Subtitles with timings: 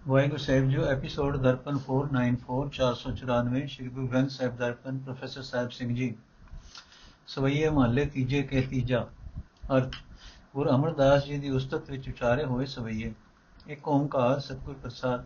[0.00, 5.94] Waheguru Sahib ji episode Darpan 494 494 Shri Guru Granth Sahib Darpan professor Sahib Singh
[5.96, 6.14] ji
[7.26, 9.00] ਸਵਈਏ ਮਹੱਲੇ ਤੀਜੇ ਕੇ ਤੀਜਾ
[9.70, 9.96] ਅਰਥ
[10.54, 13.12] ਗੁਰੂ ਅਮਰਦਾਸ ਜੀ ਦੀ ਉਸਤਤ ਵਿੱਚ ਉਚਾਰੇ ਹੋਏ ਸਵਈਏ
[13.68, 15.24] ਇੱਕ ਓੰਕਾਰ ਸਤਿਗੁਰ ਪ੍ਰਸਾਦ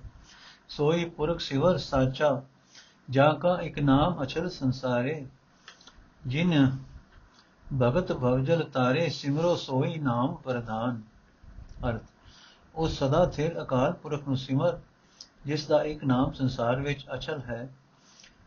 [0.68, 2.30] ਸੋਈ ਪੁਰਖ ਸਿਵਰ ਸਾਚਾ
[3.08, 5.14] ਜਾ ਕਾ ਇੱਕ ਨਾਮ ਅਚਲ ਸੰਸਾਰੇ
[6.26, 6.70] ਜਿਨ
[7.74, 11.00] ਭਗਤ ਭਵਜਲ ਤਾਰੇ ਸਿਮਰੋ ਸੋਈ ਨਾਮ ਪ੍ਰਧਾਨ
[11.86, 12.13] ਅਰਥ
[12.74, 14.78] ਉਹ ਸਦਾ ਥਿਰ ਅਕਾਲ ਪੁਰਖ ਨੂੰ ਸਿਮਰ,
[15.46, 17.68] ਜਿਸ ਦਾ ਇੱਕ ਨਾਮ ਸੰਸਾਰ ਵਿੱਚ ਅਚਲ ਹੈ,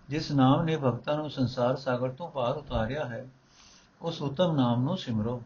[0.09, 3.25] ਜਿਸ ਨਾਮ ਨੇ ਭਗਤਾਂ ਨੂੰ ਸੰਸਾਰ ਸਾਗਰ ਤੋਂ ਪਾਰ ਉਤਾਰਿਆ ਹੈ,
[4.02, 5.41] ਉਸ ਉਤਮ ਨਾਮ ਨੂੰ ਸਿਮਰੋ।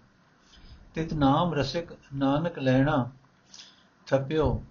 [0.93, 3.09] ਤਿਤ ਨਾਮ ਰਸਿਕ ਨਾਨਕ ਲੈਣਾ
[4.07, 4.63] ਥਪਿਓ,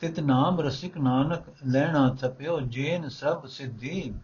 [0.00, 4.14] ਤਿਤ ਨਾਮ ਰਸਿਕ ਨਾਨਕ ਲੈਣਾ ਥਪਿਓ, ਜੇਨ ਸਭ ਸਿੱਧੀ।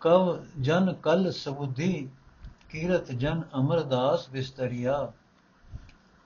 [0.00, 2.08] ਕਵ ਜਨ ਕਲ ਸਬੁੱਧੀ,
[2.70, 5.12] ਕੀਰਤ ਜਨ ਅਮਰਦਾਸ ਵਿਸਤਰੀਆ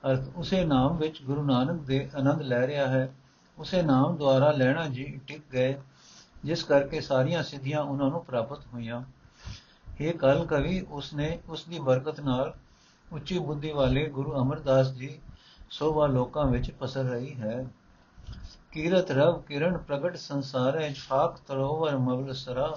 [0.05, 3.15] ਅਰਥ, ਉਸੇ ਨਾਮ ਵਿੱਚ ਗੁਰੂ ਨਾਨਕ ਦੇ ਆਨੰਦ ਲੈ ਰਿਹਾ ਹੈ।
[3.59, 5.80] ਉਸੇ ਨਾਮ ਦੁਆਰਾ ਲੈਣਾ ਜੀ ਟਿਕ ਗਏ,
[6.45, 9.03] ਜਿਸ ਕਰਕੇ ਸਾਰੀਆਂ ਸਿੱਧੀਆਂ ਉਹਨਾਂ ਨੂੰ ਪ੍ਰਾਪਤ ਹੋਈਆਂ।
[10.00, 12.55] ਇਹ ਕਲ ਕਵੀ, ਉਸਨੇ ਉਸ ਦੀ ਬਰਕਤ ਨਾਲ
[13.12, 15.19] ਉੱਚੀ ਬੁੱਧੀ ਵਾਲੇ ਗੁਰੂ ਅਮਰਦਾਸ ਜੀ
[15.70, 17.67] ਸੋਭਾ ਲੋਕਾਂ ਵਿੱਚ ਪਸਰ ਰਹੀ ਹੈ।
[18.72, 22.77] ਕੀਰਤ ਰਵ ਕਿਰਨ ਪ੍ਰਗਟ ਸੰਸਾਰੇ ਫਾਕ ਤਰੋਵਰ ਮਵਲ ਸਰਾ।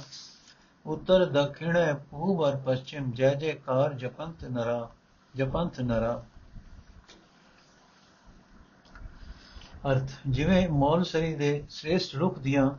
[0.86, 4.90] ਉੱਤਰ ਦਖਿਣੇ ਪੂਬ ਔਰ ਪશ્ਚਿਮ ਜੈ ਜੈਕਾਰ ਜਪੰਤ ਨਰਾ
[5.36, 6.24] ਜਪੰਤ ਨਰਾ।
[9.90, 12.70] ਅਰਥ, ਜਿਵੇਂ ਮੌਲਸਰੀ ਦੇ ਸ੍ਰੇਸ਼ਟ ਰੁੱਖ ਦੀਆਂ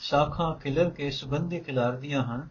[0.00, 2.48] ਸ਼ਾਖਾਂ ਖਿਲਰ ਕੇ ਸੁਗੰਧੀ ਖਿਲਾਰਦੀਆਂ ਹਨ,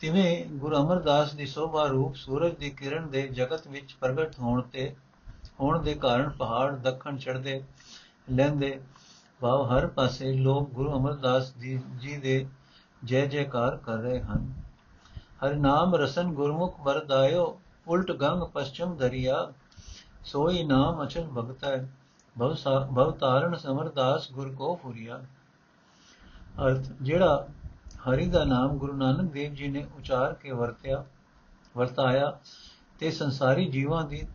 [0.00, 4.94] ਤਿਵੇਂ ਗੁਰੂ ਅਮਰਦਾਸ ਦੀ ਸੋਭਾ ਰੂਪ ਸੂਰਜ ਦੀ ਕਿਰਨ ਦੇ ਜਗਤ ਵਿੱਚ ਪ੍ਰਗਟ ਹੋਣ ਤੇ,
[5.60, 7.62] ਹੋਣ ਦੇ ਕਾਰਨ ਪਹਾੜ ਦੱਖਣ ਚੜਦੇ
[8.30, 8.80] ਲੈਂਦੇ
[9.40, 11.52] ਭਾਵ ਹਰ ਪਾਸੇ ਲੋਕ ਗੁਰੂ ਅਮਰਦਾਸ
[11.98, 12.46] ਜੀ ਦੇ
[13.04, 14.52] ਜੈ ਜੈਕਾਰ ਕਰ ਰਹੇ ਹਨ।
[15.44, 19.52] ਹਰ ਨਾਮ ਰਸਨ ਗੁਰਮੁਖ ਵਰਦਾਇਓ, ਉਲਟ ਗੰਗ ਪਛਮ ਦਰਿਆ,
[20.24, 21.88] ਸੋਈ ਨਾਮ ਅਚਲ ਭਗਤ। ਹੈ
[22.36, 25.20] ਭਵ ਤਾਰਨ ਸਮਰਦਾਸ ਗੁਰ ਕੋ ਫੁਰੀਆ।
[26.66, 27.46] ਅਰਥ, ਜਿਹੜਾ
[28.08, 31.04] ਹਰੀ ਦਾ ਨਾਮ ਗੁਰੂ ਨਾਨਕ ਦੇਵ ਜੀ ਨੇ ਉਚਾਰ ਕੇ ਵਰਤਿਆ,
[31.76, 32.38] ਵਰਤਾਇਆ
[33.00, 34.26] ਤੇ ਸੰਸਾਰੀ ਜੀਵਾਂ ਦੀ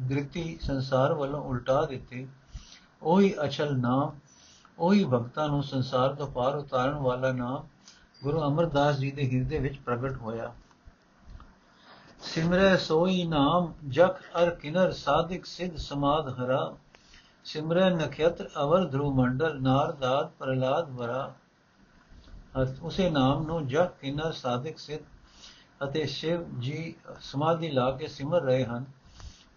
[0.00, 2.26] ਦ੍ਰਿਤੀ ਸੰਸਾਰ ਵੱਲੋਂ ਉਲਟਾ ਦਿੱਤੀ,
[3.02, 4.12] ਉਹੀ ਅਚਲ ਨਾਮ,
[4.78, 7.66] ਉਹੀ ਭਗਤਾਂ ਨੂੰ ਸੰਸਾਰ ਤੋਂ ਪਾਰ ਉਤਾਰਨ ਵਾਲਾ ਨਾਮ
[8.22, 10.52] ਗੁਰੂ ਅਮਰਦਾਸ ਜੀ ਦੇ ਹਿਰਦੇ ਵਿੱਚ ਪ੍ਰਗਟ ਹੋਇਆ।
[12.22, 16.74] ਸਿਮਰੈ ਸੋਈ ਨਾਮ ਜਖ ਅਰ ਕਿਨਰ ਸਾਧਿਕ ਸਿਧ ਸਮਾਦ ਹਰਾ।
[17.44, 21.32] ਸਿਮਰੈ ਨਖੇਤਰ ਅਵਰ ਧਰੂ ਮੰਡਲ ਨਾਰਦਾਤ ਪ੍ਰਲਾਦ ਵਰਾ।
[22.60, 25.02] ਅਰਥ, ਉਸੇ ਨਾਮ ਨੂੰ ਜਗ ਕਿਨਰ ਸਾਧਿਕ ਸਿੱਧ
[25.84, 28.84] ਅਤੇ ਸ਼ਿਵ ਜੀ ਸਮਾਧੀ ਲਾ ਕੇ ਸਿਮਰ ਰਹੇ ਹਨ।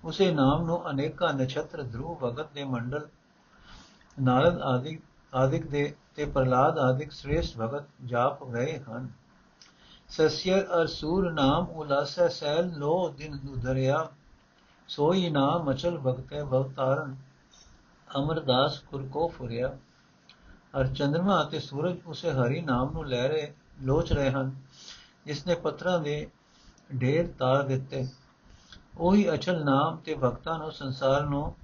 [0.04, 3.08] ਉਸੇ ਨਾਮ ਨੂੰ ਅਨੇਕਾਂ ਨਛਤਰ ਧਰੂ ਭਗਤ ਦੇ ਮੰਡਲ,
[4.22, 4.98] ਨਾਰਦ ਆਦਿ,
[5.36, 9.10] ਆਦਿਕ ਦੇ ਤੇ ਪ੍ਰਲਾਦ ਆਦਿਕ ਸ੍ਰੇਸ਼ਟ ਭਗਤ ਜਾਪ ਰਹੇ ਹਨ।
[10.10, 14.08] ਸਸਿਯਰ ਅਰ ਸੂਰ ਨਾਮ ਉਲਾਸੈ ਸੈਲ ਲੋ ਦਿਨ ਉਧਰਿਆ
[14.88, 17.16] ਸੋਈ ਨਾਮ ਅਚਲ ਭਗਤੈ ਭਵਤਾਰਨ।
[18.16, 19.78] ਅਮਰਦਾਸ ਕੁਰ ਕੋ ਫੁਰਿਆ।
[20.80, 24.56] ਅਰ ਚੰਦਰਮਾ ਅਤੇ ਸੂਰਜ ਉਸੇ ਹਰੀ ਨਾਮ ਨੂੰ ਲੈ ਰਹੇ, ਲੋਚ ਰਹੇ ਹਨ।
[25.26, 26.28] ਜਿਸ ਨੇ ਪੱਥਰਾਂ ਦੇ
[27.02, 28.08] ਢੇਰ ਤਾਰ ਦਿੱਤੇ।
[28.98, 31.56] ਉਹੀ ਅਚਲ ਨਾਮ ਤੇ ਭਗਤਾਂ ਨੂੰ ਸੰਸਾਰ ਨੂੰ,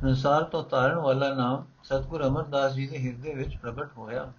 [0.00, 4.32] ਸੰਸਾਰ ਤੋਂ ਤਾਰਨ ਵਾਲਾ ਨਾਮ ਸਤਗੁਰ ਅਮਰਦਾਸ ਜੀ ਦੇ ਹਿਰਦੇ ਵਿੱਚ ਪ੍ਰਗਟ ਹੋਇਆ।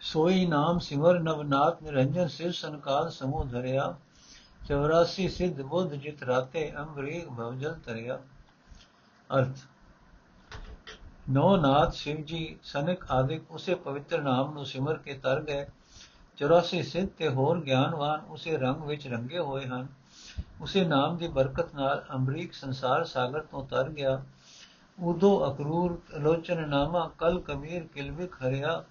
[0.00, 3.94] ਸੋਈ ਨਾਮ ਸਿਮਰ ਨਵਨਾਥ ਨਿਰੰਜਨ ਸਿਰ ਸੰਕਾਲ ਸਮੂਹ ਧਰਿਆ।
[4.66, 8.18] 84 ਸਿੱਧ ਬੁੱਧ ਜਿਤ ਰਾਤੇ ਅੰਬਰੀਕ ਭਵਜਲ ਤਰਿਆ
[9.30, 9.56] ਅਰਥ
[11.30, 15.66] ਨੌ ਨਾਥ ਸ਼ਿਵ ਜੀ ਸਨਕ ਆਦਿਕ ਉਸੇ ਪਵਿੱਤਰ ਨਾਮ ਨੂੰ ਸਿਮਰ ਕੇ ਤਰ ਗਏ।
[16.38, 19.86] 84 ਸਿੱਧ ਤੇ ਹੋਰ ਗਿਆਨਵਾਨ ਉਸੇ ਰੰਗ ਵਿੱਚ ਰੰਗੇ ਹੋਏ ਹਨ।
[20.60, 24.22] ਉਸੇ ਨਾਮ ਦੀ ਬਰਕਤ ਨਾਲ ਅੰਬਰੀਕ ਸੰਸਾਰ ਸਾਗਰ ਤੋਂ ਤਰ ਗਿਆ।
[25.02, 28.84] ਉਦੋ ਅਕਰੂਰ ਲੋਚਨ ਨਾਮਾ, ਕਲ ਕਬੀਰ ਕਿਲਵਿਕ ਹਰਿਆ,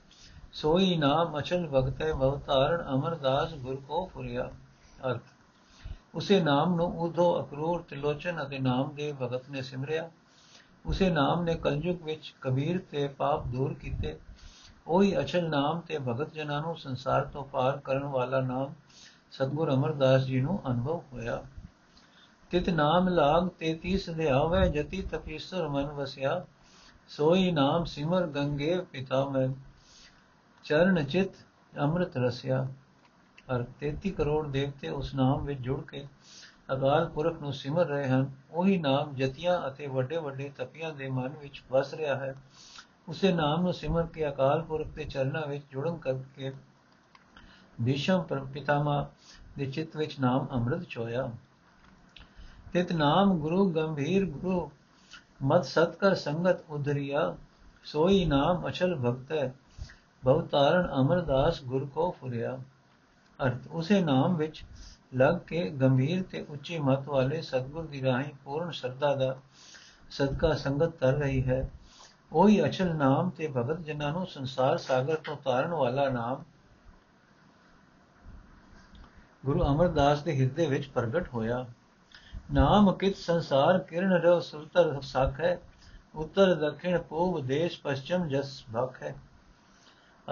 [0.53, 4.52] ਸੋਈ ਨਾਮ ਅਚਲ ਭਗਤੈ ਭਵਤਾਰਨ ਅਮਰਦਾਸ ਗੁਰ ਕੋ ਫੁਰਿਆ
[5.08, 5.22] ਅਰਥ।
[6.16, 10.09] ਉਸੇ ਨਾਮ ਨੂੰ ਉਦੋ ਅਕਰੂਰ, ਤਿਲੋਚਨ ਅਤੇ ਨਾਮਦੇਵ ਭਗਤ ਨੇ ਸਿਮਰਿਆ।
[10.86, 14.19] ਉਸੇ ਨਾਮ ਨੇ ਕਲਯੁਗ ਵਿੱਚ ਕਬੀਰ ਤੇ ਪਾਪ ਦੂਰ ਕੀਤੇ।
[14.88, 18.74] ਉਹੀ ਅਚਲ ਨਾਮ ਤੇ ਭਗਤ ਜਨਾਂ ਨੂੰ ਸੰਸਾਰ ਤੋਂ ਪਾਰ ਕਰਨ ਵਾਲਾ ਨਾਮ
[19.31, 21.44] ਸਤਗੁਰ ਅਮਰਦਾਸ ਜੀ ਨੂੰ ਅਨੁਭਵ ਹੋਇਆ।
[22.52, 26.46] ਤਿਤ ਨਾਮ ਲਾਗ 33 ਧਿਆਵੇ ਜਤੀ ਤਪੀਸਰ ਮਨ ਵਸਿਆ।
[27.10, 29.50] ਸੋਈ ਨਾਮ ਸਿਮਰ ਗੰਗੇ ਪਿਤਾ ਮੈਂ,
[30.63, 31.30] ਚਰਨ ਚਿਤ
[31.80, 32.68] ਅੰਮ੍ਰਿਤ ਰਸਿਆ।
[33.56, 36.07] ਅਰ 33 ਕਰੋੜ ਦੇਵਤੇ ਉਸ ਨਾਮ ਵਿੱਚ ਜੁੜ ਕੇ
[36.73, 41.33] ਅਕਾਲ ਪੁਰਖ ਨੂੰ ਸਿਮਰ ਰਹੇ ਹਨ, ਉਹੀ ਨਾਮ ਜਤੀਆਂ ਅਤੇ ਵੱਡੇ ਵੱਡੇ ਤਪੀਆਂ ਦੇ ਮਨ
[41.41, 42.33] ਵਿੱਚ ਵਸ ਰਿਹਾ ਹੈ।
[43.09, 46.51] ਉਸੇ ਨਾਮ ਨੂੰ ਸਿਮਰ ਕੇ ਅਕਾਲ ਪੁਰਖ ਦੇ ਚਰਨਾਂ ਵਿੱਚ ਜੁੜਨ ਕਰਕੇ
[47.85, 48.23] ਭੀਸ਼ਮ
[48.53, 49.06] ਪਿਤਾਮਾ
[49.57, 51.29] ਦੇ ਚਿੱਤ ਵਿੱਚ ਨਾਮ ਅੰਮ੍ਰਿਤ ਚੋਇਆ
[52.74, 54.69] ਤਿਤ ਨਾਮ ਗੁਰੂ ਗੰਭੀਰ ਗੁਰੂ
[55.44, 57.35] ਮਤ ਸਤ ਕਰ ਸੰਗਤ ਉਧਰਿਆ,
[57.83, 59.53] ਸੋਈ ਨਾਮ ਅਚਲ ਭਗਤ ਹੈ
[60.24, 62.57] ਭਵਤਾਰਨ ਅਮਰਦਾਸ ਗੁਰ ਕੋ ਫੁਰਿਆ।
[63.39, 64.63] ਅਰਥ, ਉਸੇ ਨਾਮ ਵਿੱਚ
[65.13, 69.38] ਲੱਗ ਕੇ ਗੰਭੀਰ ਤੇ ਉੱਚੀ ਮਤ ਵਾਲੇ ਸਤਗੁਰ ਦੀ ਰਾਹੀਂ ਪੂਰਨ ਸ਼ਰਧਾ ਦਾ
[70.10, 71.72] ਸਦਕਾ ਸੰਗਤ ਕਰ ਰਹੀ ਹੈ।
[72.31, 76.44] ਉਹੀ ਅਚਲ ਨਾਮ ਤੇ ਭਗਤ ਜਨਾਂ ਨੂੰ ਸੰਸਾਰ ਸਾਗਰ ਤੋਂ ਤਾਰਨ ਵਾਲਾ ਨਾਮ
[79.46, 81.66] ਗੁਰੂ ਅਮਰਦਾਸ ਦੇ ਹਿਰਦੇ ਵਿੱਚ ਪ੍ਰਗਟ ਹੋਇਆ।
[82.54, 85.62] ਨਾਮ ਕਿਤ ਸੰਸਾਰ ਕਿਰਨ ਰਵ ਸੁਲਤਰ ਸਖ ਹੈ,
[86.16, 89.16] ਉੱਤਰ ਦਖਿਣ ਪੂਬ ਦੇਸ਼ ਪਛਮ ਜਸ ਭਖ ਹੈ।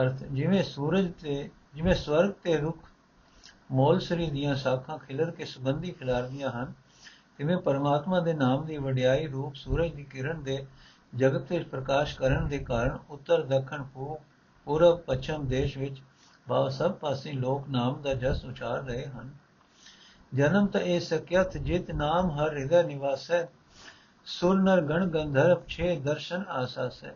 [0.01, 2.77] ਅਰਥ, ਜਿਵੇਂ ਸੂਰਜ ਤੇ, ਜਿਵੇਂ ਸਵਰਗ ਤੇ ਰੁੱਖ
[3.69, 6.73] ਮੋਲ ਸਰੀ ਦੀਆਂ ਸਾਖਾਂ ਖਿਲਰ ਕੇ ਸੁਗੰਧੀ ਖਿਲਾਰਦੀਆਂ ਹਨ।
[7.37, 10.65] ਤਿਵੇਂ ਪਰਮਾਤਮਾ ਦੇ ਨਾਮ ਦੀ ਵਡਿਆਈ ਰੂਪ ਸੂਰਜ ਦੀ ਕਿਰਨ ਦੇ
[11.13, 13.83] ਜਗਤ ਵਿੱਚ ਪ੍ਰਕਾਸ਼ ਕਰਨ ਦੇ ਕਾਰਨ ਉੱਤਰ, ਦੱਖਣ
[14.67, 16.01] ਪੂਰਬ, ਪੱਛਮ ਦੇਸ਼ ਵਿੱਚ
[16.47, 19.29] ਭਾਵ ਸਭ ਪਾਸੇ ਲੋਕ ਨਾਮ ਦਾ ਜਸ ਉਚਾਰ ਰਹੇ ਹਨ।
[20.33, 23.45] ਜਨਮ ਤਾਂ ਇਹ ਸਕਿਆਤ ਜਿਤ ਨਾਮ ਹਰ ਹਿਰਦੈ ਨਿਵਾਸੈ,
[24.25, 27.15] ਸੁਰ ਨਰ ਗਣ ਗੰਧਰਵ ਛੇ ਦਰਸ਼ਨ ਆਸਾਸ। ਹੈ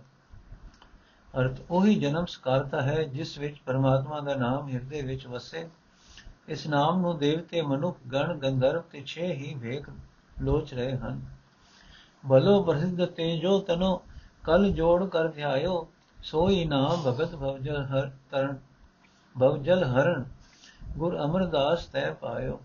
[1.33, 5.67] ਅਰਥ ਉਹੀ ਜਨਮ ਸਕਾਰਤਾ ਹੈ ਜਿਸ ਵਿੱਚ ਪਰਮਾਤਮਾ ਦਾ ਨਾਮ ਹਿਰਦੇ ਵਿੱਚ ਵਸੇ।
[6.47, 9.89] ਇਸ ਨਾਮ ਨੂੰ ਦੇਵਤੇ ਮਨੁੱਖ ਗਣ ਗੰਧਰਵ ਤੇ ਛੇ ਹੀ ਵੇਖ
[10.41, 11.21] ਲੋਚ ਰਹੇ ਹਨ।
[12.23, 13.95] ਬਲੋ ਪ੍ਰਸਿੱਧ ਤੇਜੋ ਤਨੋ
[14.43, 15.87] ਕਲ ਜੋੜ ਕਰ ਧਿਆਇਓ,
[16.19, 18.57] ਸੋਈ ਨਾਮ ਭਗਤ ਭਵਜਲ ਹਰ ਤਰਨ
[19.35, 20.23] ਭਵਜਲ ਹਰਨ,
[20.97, 22.59] ਗੁਰ ਅਮਰਦਾਸ ਤੈ ਪਾਇਓ।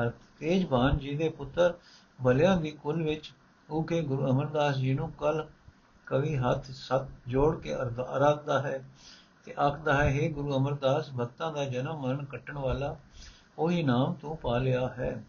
[0.00, 1.74] ਅਰਥ ਤੇਜਵਾਨ ਜੀ ਦੇ ਪੁੱਤਰ
[2.18, 3.32] ਬਲਿਆਂ ਦੀ ਕੁਲ ਵਿੱਚ
[3.68, 5.46] ਉਹ ਕੇ ਗੁਰੂ ਅਮਰਦਾਸ ਜੀ ਨੂੰ ਕਲ
[6.06, 8.82] ਕਵੀ ਹੱਥ ਸਤ ਜੋੜ ਕੇ ਅਰਾਧਦਾ ਹੈ।
[9.44, 12.96] ਤੇ ਆਖਦਾ ਹੈ हे ਗੁਰੂ ਅਮਰਦਾਸ ਭਗਤਾਂ ਦਾ ਜਨਮ ਮਰਨ ਕੱਟਣ ਵਾਲਾ
[13.58, 15.24] ਉਹੀ ਨਾਮ ਤੂੰ ਪਾ ਲਿਆ ਹੈ।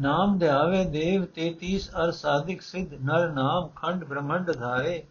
[0.00, 5.04] ਨਾਮ ਧਿਆਵੇ ਦੇਵ 33 ਅਰ ਸਾਧਿਕ ਸਿਧ, ਨਰ ਨਾਮ ਖੰਡ ਬ੍ਰਹਮੰਡ ਧਾਰੇ।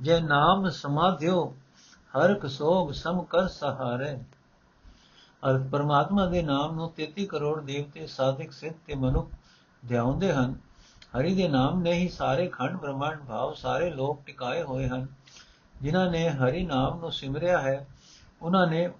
[0.00, 1.56] ਜੇ ਨਾਮ ਸਮਾਧਿਓ,
[2.18, 4.16] ਹਰ ਕਸੋਗ ਸਮ ਕਰ ਸਹਾਰੇ।
[5.42, 9.30] ਅਰ ਪਰਮਾਤਮਾ ਦੇ ਨਾਮ ਨੂੰ 33 ਕਰੋੜ ਦੇਵਤੇ, ਸਾਧਿਕ ਸਿੱਧ ਤੇ ਮਨੁੱਖ
[9.88, 10.54] ਧਿਆਉਂਦੇ ਹਨ।
[11.18, 15.06] ਹਰੀ ਦੇ ਨਾਮ ਨੇ ਹੀ ਸਾਰੇ ਖੰਡ ਬ੍ਰਹਮੰਡ ਭਾਵ ਸਾਰੇ ਲੋਕ ਟਿਕਾਏ ਹੋਏ ਹਨ।
[15.82, 17.86] ਜਿਨ੍ਹਾਂ ਨੇ ਹਰੀ ਨਾਮ ਨੂੰ ਸਿਮਰਿਆ ਹੈ,
[18.42, 18.90] ਉਹਨਾਂ ਨੇ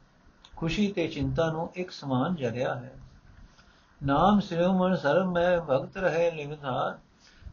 [0.57, 2.95] ਖੁਸ਼ੀ ਤੇ ਚਿੰਤਾ ਨੂੰ ਇੱਕ ਸਮਾਨ ਜਰਿਆ ਹੈ।
[4.03, 6.99] ਨਾਮ ਸਿਰਮਨ ਸਰਮ ਮੈਂ ਭਗਤ ਰਹੇ ਲਿਵਧਾਰ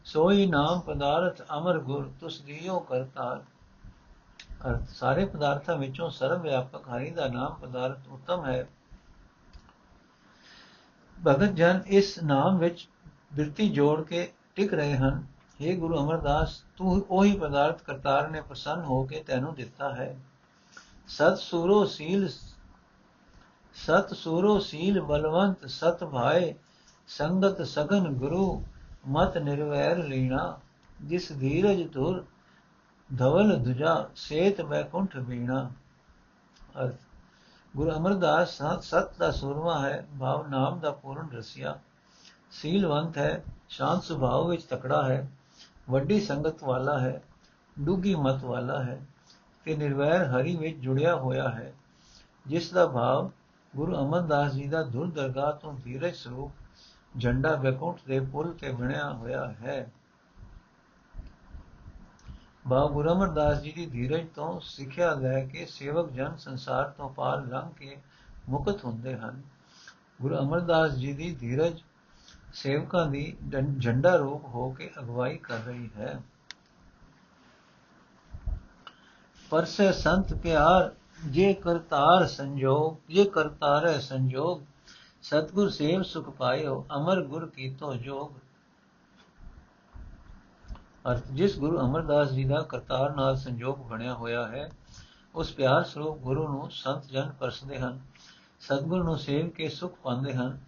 [0.04, 3.42] ਸੋਈ ਨਾਮ ਪਦਾਰਥ ਅਮਰ ਗੁਰ ਤੁਸ ਦਿਓ ਕਰਤਾਰ।
[4.68, 8.68] ਅਰਥ, ਸਾਰੇ ਪਦਾਰਥਾਂ ਵਿੱਚੋਂ ਸਰਵ ਵਿਆਪਕ ਹਰੀ ਦਾ ਨਾਮ ਪਦਾਰਥ ਉਤਮ ਹੈ।
[11.26, 12.88] ਭਗਤ ਜਨ ਇਸ ਨਾਮ ਵਿੱਚ
[13.32, 15.26] ਬਿਰਤੀ ਜੋੜ ਕੇ ਟਿਕ ਰਹੇ ਹਨ।
[15.62, 20.16] हे ਗੁਰੂ ਅਮਰਦਾਸ, ਤੂੰ ਉਹੀ ਪਦਾਰਥ ਕਰਤਾਰ ਨੇ ਪ੍ਰਸੰਨ ਹੋ ਕੇ ਤੈਨੂੰ ਦਿੱਤਾ ਹੈ।
[21.08, 22.28] ਸਤ ਸੂਰੋ ਸੀਲ,
[23.76, 26.54] ਸਤ ਸੂਰੋ ਸੀਲ ਬਲਵੰਤ, ਸਤ ਭਾਏ
[27.08, 28.62] ਸੰਗਤ ਸਗਨ ਗੁਰੂ,
[29.08, 30.58] ਮਤ ਨਿਰਵੈਰ ਲੀਣਾ,
[31.02, 32.24] ਜਿਸ ਧੀਰਜ ਧੁਰ
[33.10, 35.70] ਧਵਲ ਦੁਜਾ, ਸੇਤ ਬੈਕੁੰਠ ਬੀਣਾ।
[36.80, 36.94] ਅਰਥ,
[37.76, 41.78] ਗੁਰੂ ਅਮਰਦਾਸ ਸਤ ਦਾ ਸੂਰਮਾ ਹੈ, ਭਾਵ ਨਾਮ ਦਾ ਪੂਰਨ ਰਸਿਆ।
[42.50, 45.28] ਸੀਲਵੰਤ ਹੈ, ਸ਼ਾਂਤ ਸੁਭਾਅ ਵਿੱਚ ਤਕੜਾ ਹੈ।
[45.90, 47.22] ਵੱਡੀ ਸੰਗਤ ਵਾਲਾ ਹੈ
[47.76, 49.00] ਡੂਗੀ ਮਤ ਵਾਲਾ ਹੈ
[49.64, 51.72] ਤੇ ਨਿਰਵੈਰ ਹਰੀ ਵਿੱਚ ਜੁੜਿਆ ਹੋਇਆ ਹੈ,
[52.46, 53.30] ਜਿਸ ਦਾ ਭਾਵ
[53.76, 56.52] ਗੁਰੂ ਅਮਰਦਾਸ ਜੀ ਦਾ ਦੁਰ ਦਰਗਾਹ ਤੋਂ ਧੀਰਜ ਸਰੂਪ
[57.20, 59.92] ਝੰਡਾ ਬੈਕੁੰਠ ਦੇ ਪੁੱਲ ਤੇ ਬਣਿਆ ਹੋਇਆ ਹੈ।
[62.66, 67.46] ਬਾ ਗੁਰੂ ਅਮਰਦਾਸ ਜੀ ਦੀ ਧੀਰਜ ਤੋਂ ਸਿੱਖਿਆ ਲੈ ਕੇ ਸੇਵਕ ਜਨ ਸੰਸਾਰ ਤੋਂ ਪਾਰ
[67.46, 67.96] ਲੰਘ ਕੇ
[68.48, 69.42] ਮੁਕਤ ਹੁੰਦੇ ਹਨ।
[70.22, 71.82] ਗੁਰੂ ਅਮਰਦਾਸ ਜੀ ਦੀ ਧੀਰਜ
[72.52, 73.36] ਸੇਵਕਾਂ ਦੀ
[73.82, 76.22] ਝੰਡਾ ਰੂਪ ਹੋ ਕੇ ਅਗਵਾਈ ਕਰ ਰਹੀ ਹੈ।
[79.50, 80.94] ਪਰਸੇ ਸੰਤ ਪਿਆਰ,
[81.26, 84.60] ਜੇ ਕਰਤਾਰ ਸੰਜੋਗ, ਜੇ ਕਰਤਾਰ ਸੰਜੋਗ,
[85.22, 88.30] ਸਤਗੁਰ ਸੇਵ ਸੁਖ ਪਾਇਓ, ਅਮਰ ਗੁਰ ਕੀਤੋ ਜੋਗ।
[91.10, 94.70] ਅਰਥ, ਜਿਸ ਗੁਰੂ ਅਮਰਦਾਸ ਜੀ ਦਾ ਕਰਤਾਰ ਨਾਲ ਸੰਜੋਗ ਬਣਿਆ ਹੋਇਆ ਹੈ,
[95.34, 98.00] ਉਸ ਪਿਆਰ ਸਰੂਪ ਗੁਰੂ ਨੂੰ ਸੰਤ ਜਨ ਪਰਸਦੇ ਹਨ,
[98.60, 100.58] ਸਤਗੁਰ ਨੂੰ ਸੇਵ ਕੇ ਸੁਖ ਪਾਉਂਦੇ ਹਨ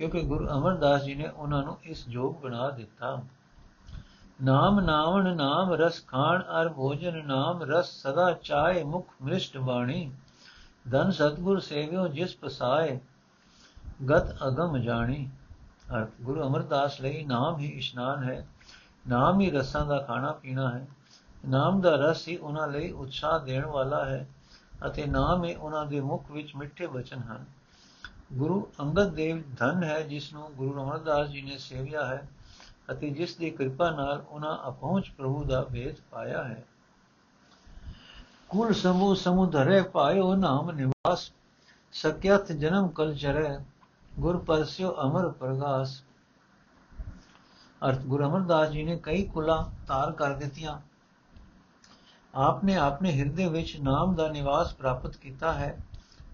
[0.00, 3.22] ਕਿਉਂਕਿ ਗੁਰੂ ਅਮਰਦਾਸ ਜੀ ਨੇ ਉਹਨਾਂ ਨੂੰ ਇਸ ਜੋਗ ਬਣਾ ਦਿੱਤਾ।
[4.42, 10.12] ਨਾਮ ਨਾਵਣ ਨਾਮ ਰਸ ਖਾਣ ਅਰ ਭੋਜਨ ਨਾਮ ਰਸ ਸਦਾ ਚਾਏ ਮੁਖ ਮ੍ਰਿਸ਼ਟ ਬਾਣੀ।
[10.90, 13.00] ਧਨ ਸਤਗੁਰ ਸੇਵਿਓ ਜਿਸ ਪਸਾਏ,
[14.10, 15.30] ਗਤ ਅਗਮ ਜਾਣੀ।
[15.96, 18.48] ਅਰਥ, ਗੁਰੂ ਅਮਰਦਾਸ ਲਈ ਨਾਮ ਹੀ ਇਸ਼ਨਾਨ ਹੈ।
[19.08, 20.86] ਨਾਮ ਹੀ ਰਸਾਂ ਦਾ ਖਾਣਾ ਪੀਣਾ ਹੈ।
[21.48, 24.28] ਨਾਮ ਦਾ ਰਸ ਹੀ ਉਹਨਾਂ ਲਈ ਉਤਸ਼ਾਹ ਦੇਣ ਵਾਲਾ ਹੈ
[24.86, 27.59] ਅਤੇ ਨਾਮ ਹੀ ਉਹਨਾਂ ਦੇ ਮੁਖ ਵਿੱਚ ਮਿੱਠੇ ਬਚਨ ਹਨ।
[28.32, 32.28] ਗੁਰੂ ਅੰਗਦ ਦੇਵ ਧਨ ਹੈ ਜਿਸ ਨੂੰ ਗੁਰੂ ਅਮਰਦਾਸ ਜੀ ਨੇ ਸੇਵਿਆ ਹੈ
[32.90, 36.64] ਅਤੇ ਜਿਸ ਦੀ ਕਿਰਪਾ ਨਾਲ ਉਹਨਾਂ ਅਪਹੁੰਚ ਪ੍ਰਭੂ ਦਾ ਵੇਦ ਪਾਇਆ ਹੈ।
[38.48, 41.32] ਕੁਲ ਸਮੂ ਸਮੁਦਰੇ ਪਾਇਓ ਨਾਮ ਨਿਵਾਸ
[41.92, 43.58] ਸਕਿਆਤ ਜਨਮ ਕਲ ਚਰੇ,
[44.18, 46.02] ਗੁਰ ਪਰਸਿਓ ਅਮਰ ਪ੍ਰਗਾਸ।
[47.88, 50.80] ਅਰਥ, ਗੁਰੂ ਅਮਰਦਾਸ ਜੀ ਨੇ ਕਈ ਕੁਲਾ ਤਾਰ ਕਰ ਦਿੱਤੀਆਂ।
[52.34, 55.78] ਆਪਨੇ ਆਪਣੇ ਹਿਰਦੇ ਵਿੱਚ ਨਾਮ ਦਾ ਨਿਵਾਸ ਪ੍ਰਾਪਤ ਕੀਤਾ ਹੈ।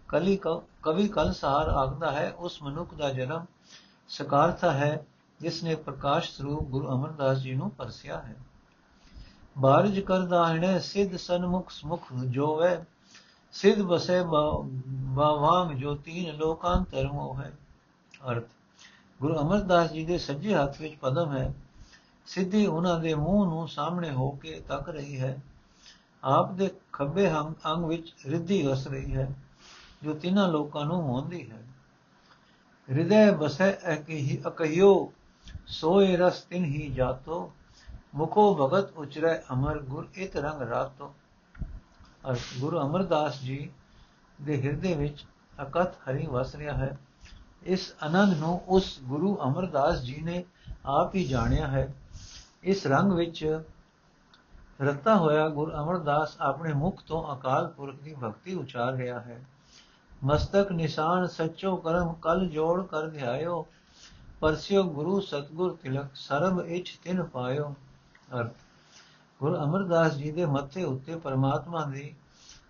[0.08, 0.36] ਕਲੀ
[0.82, 3.44] ਕਵੀ ਕਲ ਸਾਰ ਆਖਦਾ ਹੈ, ਉਸ ਮਨੁੱਖ ਦਾ ਜਨਮ
[4.10, 5.06] ਸਕਾਰਥਾ ਹੈ,
[5.40, 8.36] ਜਿਸ ਨੇ ਪ੍ਰਕਾਸ਼ ਸਰੂਪ ਗੁਰੂ ਅਮਰਦਾਸ ਜੀ ਨੂੰ ਪਰਸਿਆ ਹੈ।
[9.56, 12.76] ਬਾਰਜ ਕਰਦਾ ਹਣੇ ਸਿੱਧ ਸਨਮੁਖ ਸਮੁਖ ਜੋਵੇ,
[13.54, 17.52] ਸਿੱਧ ਬਸੇ ਬਾਵਾਂਗ ਜੋ ਤੀਨ ਲੋਕਾਂਤਰ ਮੋ ਹੈ
[18.30, 18.44] ਅਰਥ,
[19.20, 21.52] ਗੁਰੂ ਅਮਰਦਾਸ ਜੀ ਦੇ ਸੱਜੇ ਹੱਥ ਵਿੱਚ ਪਦਮ ਹੈ,
[22.26, 25.36] ਸਿੱਧੀ ਉਹਨਾਂ ਦੇ ਮੂੰਹ ਨੂੰ ਸਾਹਮਣੇ ਹੋ ਕੇ ਤੱਕ ਰਹੀ ਹੈ।
[26.25, 29.28] ਆਪ ਦੇ ਖੱਬੇ ਅੰਗ ਵਿੱਚ ਰਿੱਧੀ ਵਸ ਰਹੀ ਹੈ।
[30.02, 31.62] ਜੋ ਤਿੰਨਾਂ ਲੋਕਾਂ ਨੂੰ ਮੋਹਦੀ ਹੈ।
[32.90, 35.12] ਹਿਰਦੈ ਬਸੈ ਅਕਹਿ ਅਕਹਿਓ,
[35.66, 37.52] ਸੋਏ ਰਸ ਤਿਨ ਹੀ ਜਾਤੋ,
[38.14, 41.14] ਮੁਖੋ ਭਗਤ ਉਚਰੈ ਅਮਰ ਗੁਰ ਇਤ ਰੰਗ ਰਾਤੋ।
[42.30, 43.70] ਅਰ ਗੁਰੂ ਅਮਰਦਾਸ ਜੀ
[44.42, 45.24] ਦੇ ਹਿਰਦੇ ਵਿੱਚ
[45.62, 46.98] ਅਕਤ ਹਰੀ ਵਸ ਰਿਹਾ ਹੈ।
[47.62, 50.44] ਇਸ ਆਨੰਦ ਨੂੰ ਉਸ ਗੁਰੂ ਅਮਰਦਾਸ ਜੀ ਨੇ
[50.86, 51.94] ਆਪ ਹੀ ਜਾਣਿਆ ਹੈ।
[52.62, 53.60] ਇਸ ਰੰਗ ਵਿੱਚ
[54.80, 59.44] ਰਤਾ ਹੋਇਆ ਗੁਰ ਅਮਰਦਾਸ ਆਪਣੇ ਮੁਖ ਤੋਂ ਅਕਾਲ ਪੁਰਖ ਦੀ ਭਗਤੀ ਉਚਾਰ ਰਿਹਾ ਹੈ।
[60.26, 63.66] ਮਸਤਕ ਨਿਸ਼ਾਨ ਸੱਚੋ ਕਰਮ ਕਲ ਜੋੜ ਕਰ ਧਿਆਇਓ,
[64.40, 67.75] ਪਰਸਿਓ ਗੁਰੂ ਸਤਗੁਰ ਤਿਲਕ, ਸਰਬ ਇਚ ਤਿਨ ਪਾਇਓ।
[68.40, 68.52] ਅਰਥ,
[69.40, 72.14] ਗੁਰ ਅਮਰਦਾਸ ਜੀ ਦੇ ਮੱਥੇ ਉੱਤੇ ਪਰਮਾਤਮਾ ਦੀ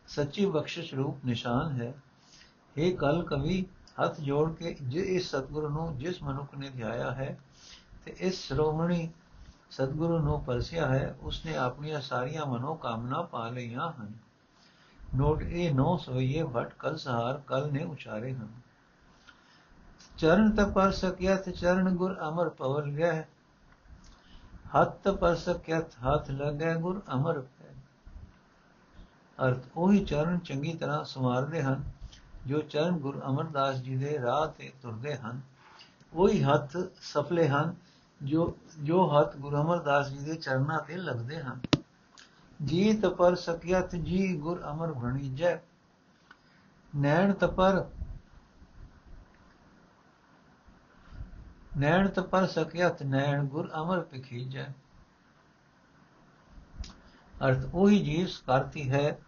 [0.08, 1.94] ਸੱਚੀ ਬਖਸ਼ਿਸ਼ ਰੂਪ ਨਿਸ਼ਾਨ ਹੈ।
[2.76, 3.66] ਇਹ ਕਲ ਕਵੀ,
[4.04, 7.38] ਹੱਥ ਜੋੜ ਕੇ ਜੇ ਇਸ ਸਤਗੁਰੂ ਨੂੰ, ਜਿਸ ਮਨੁੱਖ ਨੇ ਧਿਆਇਆ ਹੈ,
[8.04, 9.10] ਤੇ ਇਸ ਸ਼੍ਰੋਮਣੀ
[9.70, 14.25] ਸਤਗੁਰੂ ਨੂੰ ਪਰਸਿਆ ਹੈ, ਉਸਨੇ ਆਪਣੀਆਂ ਸਾਰੀਆਂ ਮਨੋ ਕਾਮਨਾ ਪਾ ਲਈਆਂ ਹਨ।
[15.14, 18.48] ਨੋਟ ਇਹ ਨੋ ਸੋਈਏ ਭਟ ਕਲ ਸਹਾਰ, ਕਲ ਨੇ ਉਚਾਰੇ ਹਨ।
[20.18, 23.22] ਚਰਨ ਤਪਰ ਸਕਿਆਤ ਚਰਨ ਗੁਰ ਅਮਰ ਪਵਲ ਗਏ
[24.76, 27.72] ਹੱਥ ਪਰ ਸਕਿਆਤ ਹੱਥ ਲਗੇ ਗੁਰ ਅਮਰ ਪੈ
[29.46, 31.84] ਅਰਥ, ਉਹੀ ਚਰਨ ਚੰਗੀ ਤਰ੍ਹਾਂ ਸਮਾਰਦੇ ਹਨ,
[32.46, 35.40] ਜੋ ਚਰਨ ਗੁਰ ਅਮਰਦਾਸ ਜੀ ਦੇ ਰਾਹ ਤੇ ਤੁਰਦੇ ਹਨ।
[36.14, 37.74] ਉਹੀ ਹੱਥ ਸਫਲੇ ਹਨ,
[38.22, 41.60] ਜੋ ਜੋ ਹੱਥ ਗੁਰੂ ਅਮਰਦਾਸ ਜੀ ਦੇ ਚਰਨਾਂ ਤੇ ਲੱਗਦੇ ਹਨ।
[42.64, 45.58] ਜੀਤ ਪਰ ਸਕਿਆਤ ਜੀ ਗੁਰ ਅਮਰ ਭਣੀ ਜੈ।
[46.96, 47.84] ਨੈਣ ਤਪਰ
[51.78, 54.66] ਨੈਣ ਤਪਰ ਸਕਿਆਤ ਨੈਣ ਗੁਰ ਅਮਰ ਪਖੀਜੈ
[57.48, 59.18] ਅਰਥ ਉਹੀ ਜੀਵ ਸਕਾਰਤੀ ਹੈ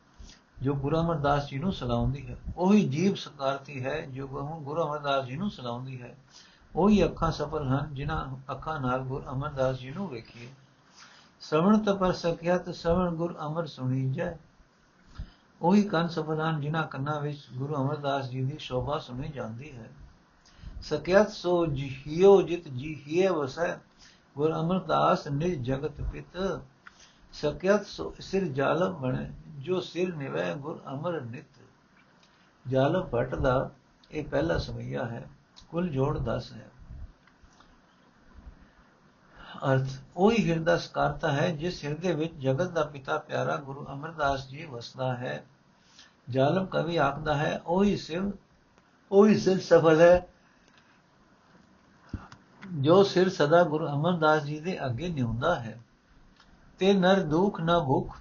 [0.63, 4.29] ਜੋ ਗੁਰੂ ਅਮਰਦਾਸ ਜੀ ਨੂੰ ਸਲਾਉਂਦੀ ਹੈ। ਉਹੀ ਜੀਵ ਸਕਾਰਤੀ ਹੈ ਜੋ
[4.61, 6.17] ਗੁਰੂ ਅਮਰਦਾਸ ਜੀ ਨੂੰ ਸਲਾਉਂਦੀ ਹੈ।
[6.77, 10.49] ਉਹੀ ਅੱਖਾਂ ਸਫਲ ਹਨ ਜਿਨ੍ਹਾਂ ਅੱਖਾਂ ਨਾਲ ਗੁਰ ਅਮਰਦਾਸ ਜੀ ਨੂੰ ਵੇਖੀਏ।
[11.40, 14.37] ਸ਼ਰਵਣ ਤਪਰ ਸਕਿਆ ਤੇ ਸ਼ਰਵਣ ਗੁਰ ਅਮਰ ਸੁਣੀ ਜੈ
[15.62, 19.90] ਉਹੀ ਕੰਨ ਸਫਲ ਹਨ ਜਿਨ੍ਹਾਂ ਕੰਨਾਂ ਵਿੱਚ ਗੁਰੂ ਅਮਰਦਾਸ ਜੀ ਦੀ ਸ਼ੋਭਾ ਸੁਣੀ ਜਾਂਦੀ ਹੈ।
[20.83, 23.76] ਸਕਿਆਤ ਸੋ ਜੀਹਿਓ ਜਿਤ ਜੀਹਿਏ ਵਸੈ,
[24.37, 26.61] ਗੁਰ ਅਮਰਦਾਸ ਨਿਜ ਜਗਤ ਪਿਤ।
[27.33, 31.59] ਸਕਿਆਤ ਸੋ ਸਿਰ ਜਾਲਮ ਬਣੇ, ਜੋ ਸਿਰ ਨਿਵੈ ਗੁਰ ਅਮਰ ਨਿਤ।
[32.68, 33.71] ਜਾਲਮ ਭਟ ਦਾ
[34.11, 35.28] ਇਹ ਪਹਿਲਾ ਸਮਈਆ ਹੈ,
[35.68, 36.71] ਕੁੱਲ ਜੋੜ 10 ਹੈ।
[39.65, 44.65] ਅਰਥ ਉਹੀ ਹਿਰਦਾ ਸਕਾਰਤਾ ਹੈ ਜਿਸ ਹਿਰਦੇ ਵਿੱਚ ਜਗਤ ਦਾ ਪਿਤਾ ਪਿਆਰਾ ਗੁਰੂ ਅਮਰਦਾਸ ਜੀ
[44.65, 45.45] ਵਸਦਾ ਹੈ।
[46.31, 48.31] ਜਾਲਮ ਕਵੀ ਆਖਦਾ ਹੈ, ਉਹੀ ਸਿਰ
[49.12, 50.27] ਉਹੀ ਸਿਰ ਸਫਲ ਹੈ,
[52.75, 55.79] ਜੋ ਸਿਰ ਸਦਾ ਗੁਰੂ ਅਮਰਦਾਸ ਜੀ ਦੇ ਅੱਗੇ ਨਿਉਂਦਾ ਹੈ।
[56.79, 58.17] ਤੇ ਨਰ ਦੁਖ ਨਾ ਭੁਖ,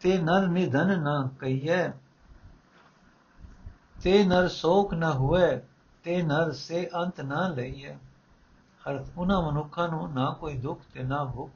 [0.00, 1.88] ਤੇ ਨਰ ਨਿਧਨ ਨਾ ਕਈਏ
[4.02, 5.60] ਤੇ ਨਰ ਸੋਖ ਨਾ ਹੋਏ
[6.02, 7.96] ਤੇ ਨਰ ਸੇ ਅੰਤ ਨਾ ਲਈਏ
[8.90, 11.50] ਅਰਥ, ਉਹਨਾਂ ਮਨੁੱਖਾਂ ਨੂੰ ਨਾ ਕੋਈ ਦੁੱਖ ਤੇ ਨਾ ਭੁੱਖ।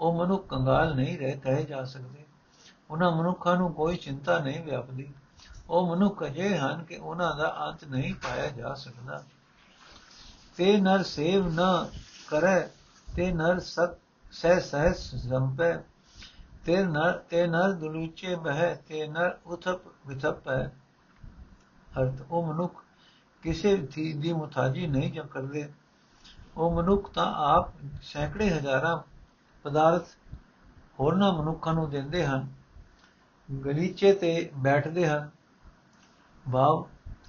[0.00, 2.24] ਉਹ ਮਨੁੱਖ ਕੰਗਾਲ ਨਹੀਂ ਰਹਿ, ਕਹੇ ਜਾ ਸਕਦੇ।
[2.90, 5.14] ਉਹਨਾਂ ਮਨੁੱਖਾਂ ਨੂੰ ਕੋਈ ਚਿੰਤਾ ਨਹੀਂ ਵਿਆਪਦੀ।
[5.70, 9.24] ਉਹ ਮਨੁੱਖ ਅਜੇ ਹਨ ਕਿ ਉਹਨਾਂ ਦਾ ਅੰਤ ਨਹੀਂ ਪਾਇਆ ਜਾ ਸਕਦਾ।
[10.56, 11.88] ਤੇ ਨਰ ਸੇਵ ਨਾ
[12.26, 12.68] ਕਰੇ,
[13.16, 13.98] ਤੇ ਨਰ ਸਤ,
[14.32, 15.78] ਸਹਿ ਸਹਿ ਸੰਪੈ।
[16.64, 20.72] ਤੇ ਨਰ ਤੇ ਨਰ ਦੁਲੂਚੇ ਬਹਿ, ਤੇ ਨਰ ਉਥਪ ਵਿਥਪ। ਹੈ
[22.00, 22.84] ਅਰਥ, ਉਹ ਮਨੁੱਖ
[23.42, 25.72] ਕਿਸੇ ਚੀਜ਼ ਦੀ ਮੁਤਾਜੀ ਨਹੀਂ ਜਾਂ ਕਰਦੇ।
[26.60, 28.96] ਉਹ ਮਨੁੱਖ ਤਾਂ ਆਪ ਸੈਂਕੜੇ ਹਜ਼ਾਰਾਂ
[29.64, 30.08] ਪਦਾਰਥ
[31.00, 32.48] ਹੋਰਨਾਂ ਮਨੁੱਖਾਂ ਨੂੰ ਦਿੰਦੇ ਹਨ।
[33.48, 35.30] ਗਲੀਚੇ ਤੇ ਬੈਠਦੇ ਹਨ,
[36.44, 36.84] ਭਾਵ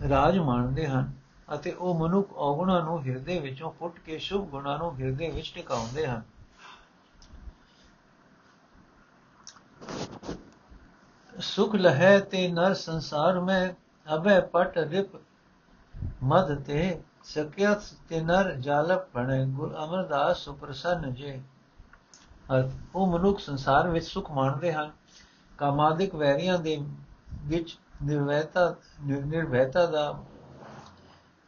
[0.10, 1.12] ਰਾਜ ਮਾਣਦੇ ਹਨ
[1.56, 6.08] ਅਤੇ ਉਹ ਮਨੁੱਖ ਔਗੁਣਾਂ ਨੂੰ ਹਿਰਦੇ ਵਿੱਚੋਂ ਫੁੱਟ ਕੇ ਸ਼ੁਭ ਗੁਣਾਂ ਨੂੰ ਹਿਰਦੇ ਵਿੱਚ ਟਿਕਾਉਂਦੇ
[6.08, 6.22] ਹਨ।
[11.34, 13.74] ਸੁਖ ਲਹੈ ਤੇ ਨਰ ਸੰਸਾਰ ਮੈਂ
[14.08, 15.16] ਅਬੇ ਪਟ ਰਿਪ
[16.24, 21.42] ਮਦ ਤੇ ਸਕਿਆਤ ਤੇ ਨਰ ਜਾਲਪ ਬਣੇ, ਗੁਰ ਅਮਰਦਾਸ ਸੁਪ੍ਰਸੰਨ ਜੇ।
[22.96, 24.92] ਉਹ ਮਨੁੱਖ ਸੰਸਾਰ ਵਿੱਚ ਸੁਖ ਮਾਣਦੇ ਹਨ।
[25.58, 26.78] ਕਾਮਾਦਿਕ ਵੈਰੀਆਂ ਦੇ
[27.44, 30.24] ਵਿੱਚ ਨਿਰਵੈਤਾ ਨਿਰਵੈਤਾ ਦਾ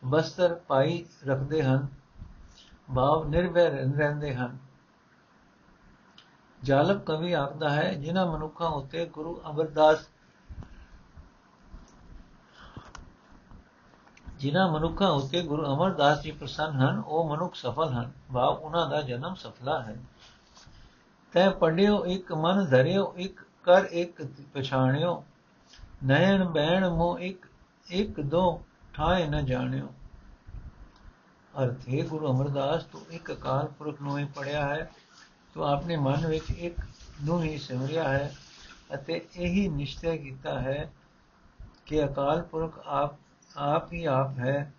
[0.05, 1.87] ਬਸਤਰ ਪਾਈ ਰੱਖਦੇ ਹਨ।
[2.95, 4.57] ਭਾਵ ਨਿਰਵੈ ਰਹਿੰਦੇ ਹਨ।
[6.63, 9.97] ਜਾਲਪ ਕਵੀ ਆਖਦਾ ਹੈ, ਜਿਨ੍ਹਾਂ ਮਨੁੱਖਾਂ ਉੱਤੇ ਗੁਰੂ ਅਮਰਦਾਸ
[14.43, 19.01] ਜਿਨ੍ਹਾਂ ਮਨੁੱਖਾਂ ਉੱਤੇ ਗੁਰੂ ਅਮਰਦਾਸ ਜੀ ਪ੍ਰਸੰਨ ਹਨ, ਉਹ ਮਨੁੱਖ ਸਫਲ ਹਨ ਭਾਵ ਉਹਨਾਂ ਦਾ
[19.01, 19.95] ਜਨਮ ਸਫਲਾ ਹੈ।
[21.33, 24.23] ਤੈ ਪੜਿਓ ਇੱਕ ਮਨ, ਧਰਿਓ ਇੱਕ ਕਰ, ਇੱਕ
[24.53, 25.23] ਪਛਾਣਿਓ।
[26.03, 27.45] ਨੈਣ ਬੈਣ ਮੋ ਇੱਕ
[27.87, 28.61] ਇੱਕ, ਦੋ
[28.93, 29.87] ਠਾਏ ਨ ਜਾਣਿਓ।
[31.63, 34.91] ਅਰਥ, ਹੈ ਗੁਰੂ ਅਮਰਦਾਸ, ਤੂੰ ਇੱਕ ਅਕਾਲ ਪੁਰਖ ਨੂੰ ਹੀ ਪੜਿਆ ਹੈ।
[35.53, 36.79] ਤੂੰ ਆਪਣੇ ਮਨ ਵਿੱਚ ਇੱਕ
[37.23, 38.33] ਨੂੰ ਹੀ ਸਿਮਰਿਆ ਹੈ
[38.93, 40.93] ਅਤੇ ਇਹੀ ਨਿਸ਼ਚੈ ਕੀਤਾ ਹੈ
[41.85, 43.15] ਕਿ ਅਕਾਲ ਪੁਰਖ ਆਪ
[43.57, 44.73] ਆਪ ਹੀ ਆਪ ਹੈ।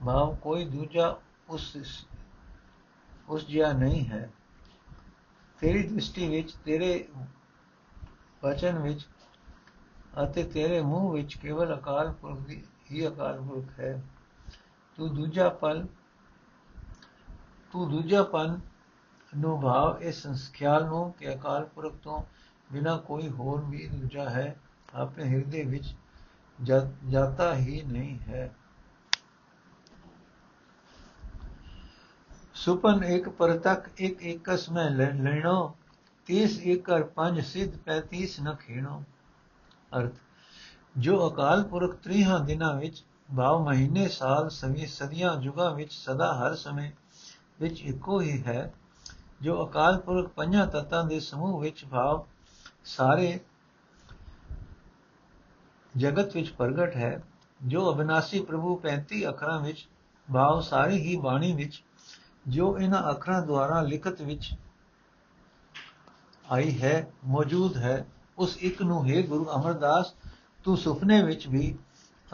[0.00, 1.16] ਭਾਵ ਕੋਈ ਦੂਜਾ
[1.48, 1.76] ਉਸ
[3.28, 4.30] ਉਸ ਜਿਹਾ ਨਹੀਂ ਹੈ।
[5.60, 7.08] ਤੇਰੀ ਦ੍ਰਿਸ਼ਟੀ ਵਿੱਚ, ਤੇਰੇ
[8.44, 9.06] ਵਚਨ ਵਿੱਚ
[10.22, 12.62] ਅਤੇ ਤੇਰੇ ਮੂੰਹ ਵਿੱਚ ਕੇਵਲ ਅਕਾਲ ਪੁਰਖ ਦੀ
[12.92, 14.02] ਹੀ ਅਕਾਲ ਪੁਰਖ ਹੈ।
[14.98, 15.86] ਤੂੰ ਦੂਜਾ ਪਲ,
[17.72, 18.60] ਤੂੰ ਦੂਜਾ ਪਨ
[19.36, 22.22] ਨੂੰ ਭਾਵ ਇਸ ਖਿਆਲ ਨੂੰ ਕਿ ਅਕਾਲ ਪੁਰਖ ਤੋਂ
[22.72, 24.56] ਬਿਨਾ ਕੋਈ ਹੋਰ ਵੀ ਦੂਜਾ ਹੈ।
[24.94, 25.94] ਆਪਣੇ ਹਿਰਦੇ ਵਿੱਚ
[27.08, 28.54] ਜਾਤਾ ਹੀ ਨਹੀਂ ਹੈ।
[32.54, 35.76] ਸੁਪਨ ਇੱਕ ਪਰਤਕ ਇੱਕ ਇਕਸ ਮੈਂ ਲੈਣੋ।
[36.26, 39.04] 30 ਏਕਰ ਪੰਜ ਸਿੱਧ 35 ਨ ਖੇਣੋ।
[39.98, 40.12] ਅਰਥ,
[40.98, 43.04] ਜੋ ਅਕਾਲ ਪੁਰਖ 30 ਦਿਨਾਂ ਵਿੱਚ,
[43.36, 46.90] ਭਾਵ ਮਹੀਨੇ, ਸਾਲ ਸਵੀ ਸਦੀਆਂ, ਜੁਗਾਂ ਵਿੱਚ, ਸਦਾ ਹਰ ਸਮੇਂ
[47.60, 48.74] ਵਿੱਚ ਇੱਕੋ ਹੀ ਹੈ।
[49.42, 52.26] ਜੋ ਅਕਾਲ ਪੁਰਖ ਪੰਜਾਂ ਤਤਾਂ ਦੇ ਸਮੂਹ ਵਿੱਚ, ਭਾਵ
[52.84, 53.40] ਸਾਰੇ
[55.96, 57.22] ਜਗਤ ਵਿੱਚ ਪ੍ਰਗਟ ਹੈ,
[57.64, 59.88] ਜੋ ਅਬਿਨਾਸੀ ਪ੍ਰਭੂ 35 ਅੱਖਰਾਂ ਵਿੱਚ,
[60.32, 61.82] ਭਾਵ ਸਾਰੀ ਹੀ ਬਾਣੀ ਵਿੱਚ,
[62.48, 64.54] ਜੋ ਇਹਨਾਂ ਅੱਖਰਾਂ ਦੁਆਰਾ ਲਿਖਤ ਵਿੱਚ
[66.50, 68.06] ਆਈ ਹੈ, ਮੌਜੂਦ ਹੈ,
[68.38, 70.14] ਉਸ ਇੱਕ ਨੂੰ ਹੈ ਗੁਰੂ ਅਮਰਦਾਸ,
[70.64, 71.78] ਤੂੰ ਸੁਪਨੇ ਵਿੱਚ ਵੀ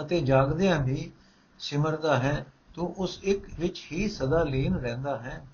[0.01, 1.13] ਅਤੇ ਜਾਗਦਿਆਂ ਵੀ
[1.59, 5.47] ਸਿਮਰਦਾ ਹੈ, ਤੂੰ ਉਸ ਇੱਕ ਵਿੱਚ ਹੀ ਸਦਾ ਲੀਨ ਰਹਿੰਦਾ ਹੈ।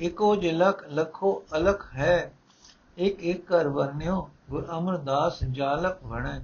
[0.00, 2.32] ਇਕੋ ਜਿਲਕ ਲਖੋ ਅਲਖ ਹੈ,
[2.98, 6.40] ਇੱਕ ਇੱਕ ਕਰ ਵਰਨਿਓ ਗੁਰ ਅਮਰਦਾਸ ਜਾਲਕ ਬਣੇ।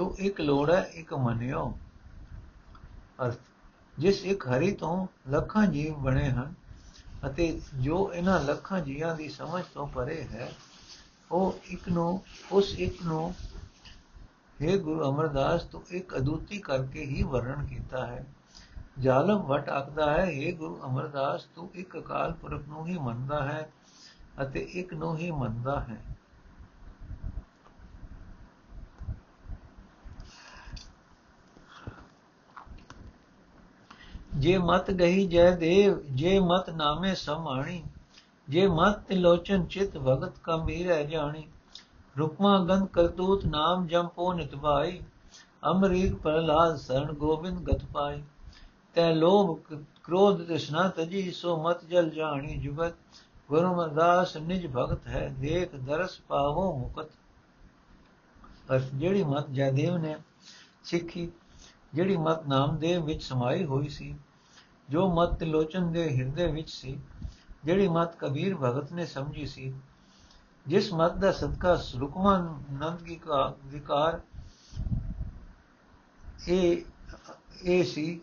[0.00, 1.78] ਤੂੰ ਇੱਕ ਲੋੜਾ ਇੱਕ ਮੰਨਿਓ।
[3.24, 3.38] ਅਰਥ,
[3.98, 6.54] ਜਿਸ ਇੱਕ ਹਰੀ ਤੋਂ ਲੱਖਾਂ ਜੀਵ ਬਣੇ ਹਨ
[7.26, 10.52] ਅਤੇ ਜੋ ਇਹਨਾਂ ਲੱਖਾਂ ਜੀਵਾਂ ਦੀ ਸਮਝ ਤੋਂ ਪਰੇ ਹੈ,
[11.32, 13.34] ਉਹ ਇੱਕ ਨੂੰ, ਉਸ ਇੱਕ ਨੂੰ
[14.62, 18.24] हे ਗੁਰੂ ਅਮਰਦਾਸ, ਤੂੰ ਇੱਕ ਅਦੁੱਤੀ ਕਰਕੇ ਹੀ ਵਰਣਨ ਕੀਤਾ ਹੈ।
[18.98, 23.72] ਜਾਲਮ ਵਟ ਆਖਦਾ ਹੈ हे ਗੁਰੂ ਅਮਰਦਾਸ, ਤੂੰ ਇੱਕ ਅਕਾਲ ਪੁਰਖ ਨੂੰ ਹੀ ਮੰਨਦਾ ਹੈ
[24.42, 25.98] ਅਤੇ ਇੱਕ ਨੂੰ ਹੀ ਮੰਨਦਾ ਹੈ।
[34.40, 37.82] ਜੇ ਮਤ ਗਈ ਜੈ ਦੇਵ, ਜੇ ਮਤ ਨਾਮੇ ਸਮਾਣੀ,
[38.48, 41.46] ਜੇ ਮਤ ਲੋਚਨ ਚਿਤ ਭਗਤ ਕੰਬੀਰੈ ਜਾਣੀ।
[42.18, 45.00] ਰੁਕਮਾ ਗੰਧ ਕਰਤੂਤ ਨਾਮ ਜੰਪੋ ਨਿਤਵਾਈ
[45.70, 48.22] ਅਮਰੀਕ ਪ੍ਰਲਾਦ ਸਰਣ ਗੋਬਿੰਦ ਗਤ ਪਾਈ।
[48.94, 49.58] ਤੈ ਲੋਭ
[50.04, 52.94] ਕ੍ਰੋਧ ਤ੍ਰਿਸ਼ਨਾ ਤਜੀ, ਸੋ ਮਤ ਜਲ ਜਾਣੀ ਜੁਗਤ।
[53.48, 57.10] ਗੁਰੂ ਮਰਦਾਸ ਨਿਜ ਭਗਤ ਹੈ, ਦੇਖ ਦਰਸ ਪਾਵੋ ਮੁਕਤ।
[58.76, 60.16] ਅਸ ਜਿਹੜੀ ਮਤ ਜੈਦੇਵ ਨੇ
[60.84, 61.28] ਸਿੱਖੀ,
[61.94, 64.14] ਜਿਹੜੀ ਮਤ ਨਾਮਦੇਵ ਵਿੱਚ ਸਮਾਈ ਹੋਈ ਸੀ
[64.90, 66.98] ਜੋ ਮਤ ਲੋਚਨ ਦੇ ਹਿਰਦੇ ਵਿੱਚ ਸੀ,
[67.64, 69.72] ਜਿਹੜੀ ਮਤ ਕਬੀਰ ਭਗਤ ਨੇ ਸਮਝੀ ਸੀ,
[70.66, 72.36] ਜਿਸ ਮਤ ਦਾ ਸਦਕਾ ਰੁਕਮਾ
[72.72, 74.20] ਨੰਦ ਕੀ ਕਾ, ਵਿਕਾਰ
[76.48, 76.82] ਇਹ
[77.62, 78.20] ਇਹ ਸੀ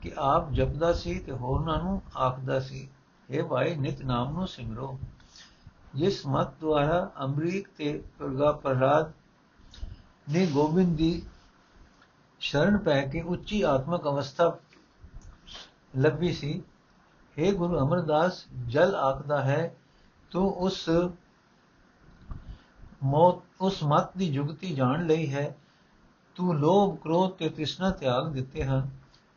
[0.00, 2.88] ਕਿ ਆਪ ਜਪਦਾ ਸੀ ਤੇ ਹੋਰਨਾਂ ਨੂੰ ਆਖਦਾ ਸੀ
[3.30, 4.98] ਇਹ ਭਾਈ, ਨਿਤ ਨਾਮ ਨੂੰ ਸਿਮਰੋ।
[5.94, 9.12] ਜਿਸ ਮਤ ਦੁਆਰਾ ਅੰਬਰੀਕ ਤੇ ਪ੍ਰਗਾ ਪ੍ਰਹਲਾਦ
[10.30, 11.22] ਨੇ ਗੋਬਿੰਦ ਦੀ
[12.40, 14.48] ਸ਼ਰਨ ਪੈ ਕੇ ਉੱਚੀ ਆਤਮਕ ਅਵਸਥਾ
[15.98, 16.62] ਲੱਭੀ ਸੀ।
[17.38, 19.76] हे ਗੁਰੂ ਅਮਰਦਾਸ, ਜਲ ਆਖਦਾ ਹੈ,
[20.30, 20.90] ਤੂੰ ਉਸ
[23.02, 25.56] ਮੌਤ, ਉਸ ਮਤ ਦੀ ਜੁਗਤੀ ਜਾਣ ਲਈ ਹੈ।
[26.34, 28.90] ਤੂੰ ਲੋਭ, ਕ੍ਰੋਧ ਤੇ ਤ੍ਰਿਸ਼ਨਾ ਤਿਆਗ ਦਿੱਤੇ ਹਨ।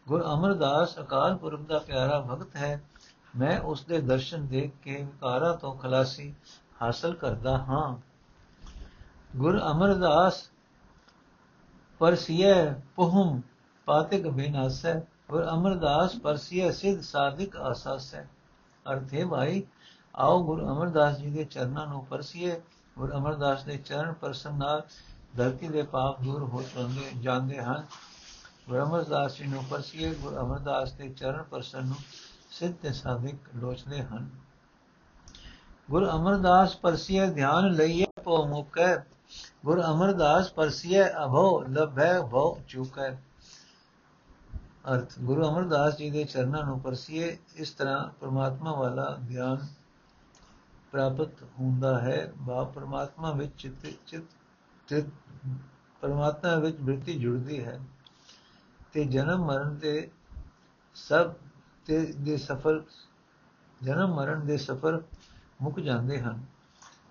[0.08, 2.84] ਗੁਰ ਅਮਰਦਾਸ, ਅਕਾਲ ਪੁਰਖ ਦਾ ਪਿਆਰਾ ਭਗਤ ਹੈ।
[3.38, 6.36] ਮੈਂ ਉਸ ਦੇ ਦਰਸ਼ਨ ਦੇਖ ਕੇ ਵਿਕਾਰਾਂ ਤੋਂ ਖਲਾਸੀ
[6.82, 7.98] ਹਾਸਲ ਕਰਦਾ ਹਾਂ।
[9.38, 10.50] ਗੁਰ ਅਮਰਦਾਸ
[12.00, 13.42] ਪਰਸੀਏ ਪੁਹਮ
[13.86, 15.00] ਪਾਤਿਕ ਬਿਨਾਸੈ
[15.32, 18.24] ਔਰ ਅਮਰਦਾਸ ਪਰਸੀਏ ਸਿਧ ਸਾਧਿਕ ਆਸਾਸੈ
[18.92, 19.64] ਅਰਥੇ ਭਾਈ,
[20.16, 22.62] ਆਓ ਗੁਰੂ ਅਮਰਦਾਸ ਜੀ ਦੇ ਚਰਨਾਂ ਨੂੰ ਪਰਸੀਏ।
[22.98, 24.84] ਗੁਰੂ ਅਮਰਦਾਸ ਦੇ ਚਰਨ ਪਰਸਨ ਨਾਲ
[25.38, 27.86] ਧਰਤੀ ਦੇ ਪਾਪ ਦੂਰ ਹੋ ਜਾਂਦੇ ਜਾਂਦੇ ਹਨ।
[28.70, 31.96] ਗੁਰੂ ਅਮਰਦਾਸ ਜੀ ਨੂੰ ਪਰਸੀਏ, ਗੁਰੂ ਅਮਰਦਾਸ ਦੇ ਚਰਨ ਪਰਸਨ ਨੂੰ
[32.52, 34.30] ਸਿੱਧ ਤੇ ਸਾਧਿਕ ਲੋਚਦੇ ਹਨ।
[35.90, 38.96] ਗੁਰ ਅਮਰਦਾਸ ਪਰਸੀਏ, ਧਿਆਨ ਲਈਏ ਪੋ ਮੁਕੈ।
[39.66, 43.18] ਗੁਰ ਅਮਰਦਾਸ ਪਰਸੀਏ ਅਭੋ ਲਭੈ ਭਉ ਚੁਕੈ।
[44.94, 49.68] ਅਰਥ, ਗੁਰੂ ਅਮਰਦਾਸ ਜੀ ਦੇ ਚਰਨਾਂ ਨੂੰ ਪਰਸੀਏ, ਇਸ ਤਰ੍ਹਾਂ ਪ੍ਰਮਾਤਮਾ ਵਾਲਾ ਗਿਆਨ
[50.92, 53.68] ਪ੍ਰਾਪਤ ਹੁੰਦਾ ਹੈ। ਬਾ ਪ੍ਰਮਾਤਮਾ ਵਿੱਚ
[54.08, 54.26] ਚਿਤ
[54.88, 55.06] ਚਿਤ
[56.02, 57.80] ਪਰਮਾਤਮਾ ਵਿੱਚ ਬ੍ਰਿਤੀ ਜੁੜਦੀ ਹੈ
[58.94, 60.12] ਤੇ ਜਨਮ ਮਰਨ ਦੇ
[60.96, 61.34] ਸਭ
[61.86, 62.84] ਤੇ ਦੇ ਸਫਲ,
[63.84, 65.02] ਜਨਮ ਮਰਨ ਦੇ ਸਫਰ
[65.62, 66.46] ਮੁੱਕ ਜਾਂਦੇ ਹਨ।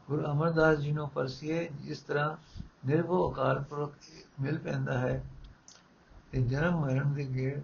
[0.09, 2.37] ਗੁਰੂ ਅਮਰਦਾਸ ਜੀ ਨੂੰ ਪਰਸੀਏ, ਜਿਸ ਤਰ੍ਹਾਂ
[2.87, 3.93] ਨਿਰਭਉ ਅਕਾਲ ਪੁਰਖ
[4.41, 5.23] ਮਿਲ ਪੈਂਦਾ ਹੈ
[6.35, 7.61] ਤੇ ਜਨਮ ਮਰਨ ਦੇ ਗੇੜ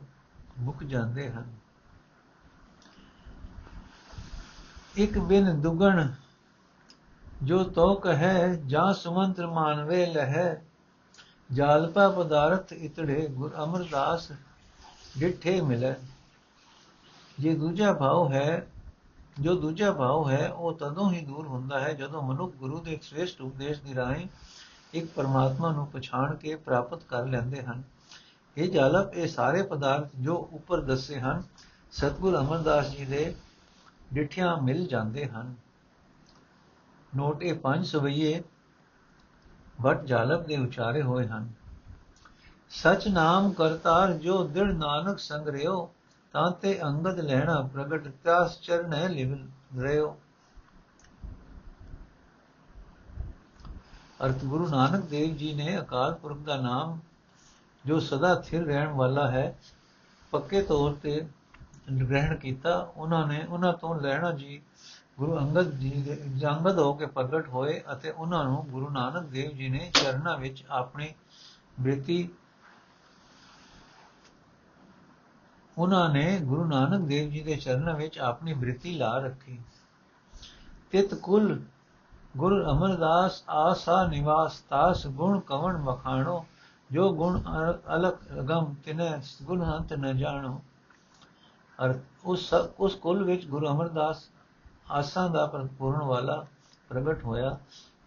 [0.58, 1.44] ਮੁੱਕ ਜਾਂਦੇ ਹਨ।
[4.96, 6.08] ਇੱਕ ਬਿਨ ਦੁਗਣ
[7.42, 10.62] ਜੋ ਤੋ ਕਹੈ, ਜਾਂ ਸੁਮੰਤਰ ਮਾਨਵੇ ਲਹੈ,
[11.52, 14.32] ਜਾਲਪਾ ਪਦਾਰਥ ਇਤੜੇ ਗੁਰ ਅਮਰਦਾਸ
[15.18, 15.94] ਡਿਠੇ ਮਿਲੇ।
[17.38, 18.66] ਜੇ ਦੂਜਾ ਭਾਵ ਹੈ,
[19.40, 23.40] ਜੋ ਦੂਜਾ ਭਾਵ ਹੈ, ਉਹ ਤਦੋਂ ਹੀ ਦੂਰ ਹੁੰਦਾ ਹੈ, ਜਦੋਂ ਮਨੁੱਖ ਗੁਰੂ ਦੇ ਸ੍ਰੇਸ਼ਟ
[23.40, 24.28] ਉਪਦੇਸ਼ ਦੀ ਰਾਹੀਂ
[24.94, 27.82] ਇੱਕ ਪਰਮਾਤਮਾ ਨੂੰ ਪਛਾਣ ਕੇ ਪ੍ਰਾਪਤ ਕਰ ਲੈਂਦੇ ਹਨ।
[28.60, 31.42] ਇਹ ਜਾਲਪ ਇਹ ਸਾਰੇ ਪਦਾਰਥ ਜੋ ਉੱਪਰ ਦੱਸੇ ਹਨ,
[31.90, 33.34] ਸਤਗੁਰ ਅਮਰਦਾਸ ਜੀ ਦੇ
[34.14, 35.54] ਡਿਠਿਆਂ ਮਿਲ ਜਾਂਦੇ ਹਨ।
[37.16, 38.42] ਨੋਟ ਇਹ ਪੰਜ ਸਵਈਏ,
[39.80, 41.50] ਵਟ ਜਾਲਬ ਦੇ ਉਚਾਰੇ ਹੋਏ ਹਨ।
[42.70, 45.94] ਸਚ ਨਾਮ ਕਰਤਾਰ ਜੋ ਦਿੜ ਨਾਨਕ ਸੰਗ ਰਿਓ
[46.32, 49.36] ਤਾਂ ਤੇ ਅੰਗਦ ਲੈਣਾ ਪ੍ਰਗਟ ਤਿਆਸ ਚਰਨੈ ਲਿਵ
[49.80, 50.16] ਰਿਓ
[54.24, 56.98] ਅਰਥ ਗੁਰੂ ਨਾਨਕ ਦੇਵ ਜੀ ਨੇ ਅਕਾਲ ਪੁਰਖ ਦਾ ਨਾਮ
[57.86, 59.58] ਜੋ ਸਦਾ ਥਿਰ ਰਹਿਣ ਵਾਲਾ ਹੈ,
[60.32, 61.28] ਪੱਕੇ ਤੌਰ ਤੇ
[62.00, 64.62] ਗ੍ਰਹਿਣ ਕੀਤਾ, ਉਹਨਾਂ ਨੇ ਉਹਨਾਂ ਤੋਂ ਲੈਣਾ ਜੀ,
[65.18, 69.56] ਗੁਰੂ ਅੰਗਦ ਜੀ ਦੇ ਜੰਗਦ ਹੋ ਕੇ ਪ੍ਰਗਟ ਹੋਏ ਅਤੇ ਉਹਨਾਂ ਨੂੰ ਗੁਰੂ ਨਾਨਕ ਦੇਵ
[69.56, 71.14] ਜੀ ਨੇ ਚਰਨਾਂ ਵਿੱਚ ਆਪਣੀ
[71.80, 72.28] ਬ੍ਰਿਤੀ
[75.78, 79.58] ਉਹਨਾਂ ਨੇ ਗੁਰੂ ਨਾਨਕ ਦੇਵ ਜੀ ਦੇ ਚਰਨਾਂ ਵਿੱਚ ਆਪਣੀ ਬ੍ਰਿਤੀ ਲਾ ਰੱਖੀ।
[80.90, 81.62] ਤਿਤ ਕੁਲ
[82.36, 86.46] ਗੁਰ ਅਮਰਦਾਸ ਆਸਾ ਨਿਵਾਸ ਤਾਸ ਗੁਣ ਕਵਣ ਮਖਾਣੋ
[86.92, 87.40] ਜੋ ਗੁਣ
[87.96, 90.62] ਅਲਕ ਰਗਮ ਤਿਨੇ ਗੁਣ ਹੰਤ ਨ ਜਾਣੋ।
[91.84, 94.24] ਅਰ ਉਸ ਉਸ ਕੁਲ ਵਿੱਚ ਗੁਰੂ ਅਮਰਦਾਸ
[94.90, 95.46] ਆਸਾਂ ਦਾ
[95.78, 96.46] ਪੂਰਨ ਵਾਲਾ
[96.88, 97.58] ਪ੍ਰਗਟ ਹੋਇਆ।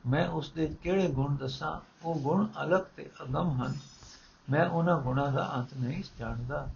[0.07, 1.79] ਮੈਂ ਉਸ ਦੇ ਕਿਹੜੇ ਗੁਣ ਦੱਸਾਂ?
[2.05, 3.73] ਉਹ ਗੁਣ ਅਲਗ ਤੇ ਅਗਮ ਹਨ।
[4.51, 6.67] ਮੈਂ ਉਹਨਾਂ ਗੁਣਾਂ ਦਾ ਅੰਤ ਨਹੀਂ ਜਾਣਦਾ।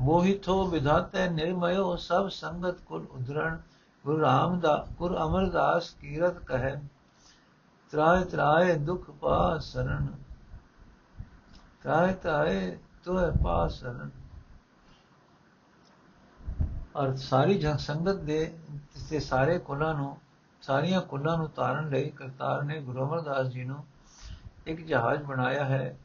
[0.00, 3.58] ਮੋਹਿਤੋ ਵਿਧਾਤੇ ਨਿਰਮਯੋ, ਸਭ ਸੰਗਤ ਕੁਲ ਉਧਰਣ।
[4.04, 6.82] ਗੁਰੂ ਰਾਮ ਦਾ ਗੁਰੂ ਅਮਰਦਾਸ ਕੀਰਤ ਕਹੈ,
[7.90, 10.06] ਤਰਾਇ ਤਰਾਇ ਦੁਖ ਪਾ ਸਰਣ।
[11.82, 14.08] ਤਰਾਇ ਤਰਾਇ ਤੋਇ ਪਾ ਸਰਣ
[17.02, 18.58] ਅਰ ਸਾਰੀ ਜਨ ਸੰਗਤ ਦੇ
[19.10, 20.18] ਤੇ ਸਾਰੇ ਕੁਲਾਂ ਨੂੰ,
[20.62, 23.86] ਸਾਰੀਆਂ ਕੁਲਾਂ ਨੂੰ ਤਾਰਨ ਲਈ ਕਰਤਾਰ ਨੇ ਗੁਰੂ ਅਮਰਦਾਸ ਜੀ ਨੂੰ
[24.66, 25.98] ਇੱਕ ਜਹਾਜ਼ ਬਣਾਇਆ ਹੈ।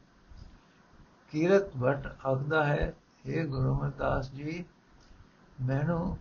[1.30, 2.94] ਕੀਰਤ ਭਟ ਆਖਦਾ ਹੈ
[3.28, 4.64] हे ਗੁਰੂ ਅਮਰਦਾਸ ਜੀ,
[5.62, 6.18] ਮੈਨੂੰ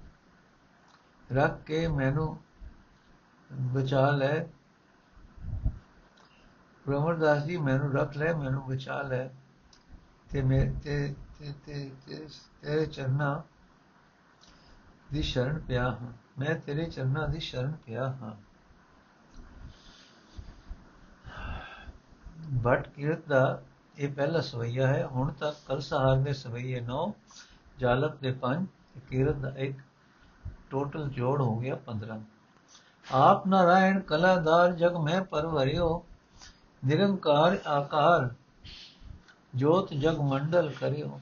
[1.34, 2.38] ਰੱਖ ਕੇ ਮੈਨੂੰ
[3.52, 4.46] ਬਚਾ ਲੈ।
[6.86, 9.30] ਗੁਰੂ ਅਮਰਦਾਸ ਜੀ, ਮੈਨੂੰ ਰੱਖ ਲੈ, ਮੈਨੂੰ ਬਚਾ ਲੈ।
[10.32, 11.92] ਤੇ ਮੈਂ ਤੇ ਤੇ ਤੇ
[12.62, 13.40] ਤੇਰੇ ਚਰਨਾਂ
[15.14, 18.36] ਦੀ ਸ਼ਰਨ ਪਿਆ ਹਾਂ। ਮੈਂ ਤੇਰੇ ਚਰਨਾਂ ਦੀ ਸ਼ਰਨ ਪਿਆ ਹਾਂ।
[22.52, 23.62] ਬਟ ਕੀਰਤ ਦਾ
[23.98, 27.12] ਇਹ ਪਹਿਲਾ ਸਵਈਆ ਹੈ। ਹੁਣ ਤੱਕ ਕਲਸਹਾਰ ਦੇ ਸਵਈਏ 9
[27.78, 28.66] ਜਾਲਪ ਦੇ 5
[29.10, 29.78] ਕੀਰਤ ਦਾ ਇੱਕ
[30.70, 32.20] ਟੋਟਲ ਜੋੜ ਹੋ ਗਿਆ 15
[33.12, 36.06] ਆਪ ਨਾਰਾਇਣ ਕਲਾਦਾਰ ਜਗ ਮੈਂ ਪਰਵਰਿਓ
[36.86, 38.36] ਨਿਰੰਕਾਰ ਆਕਾਰ
[39.58, 41.20] ਜੋਤ ਜਗ ਮੰਡਲ ਕਰਿਓ।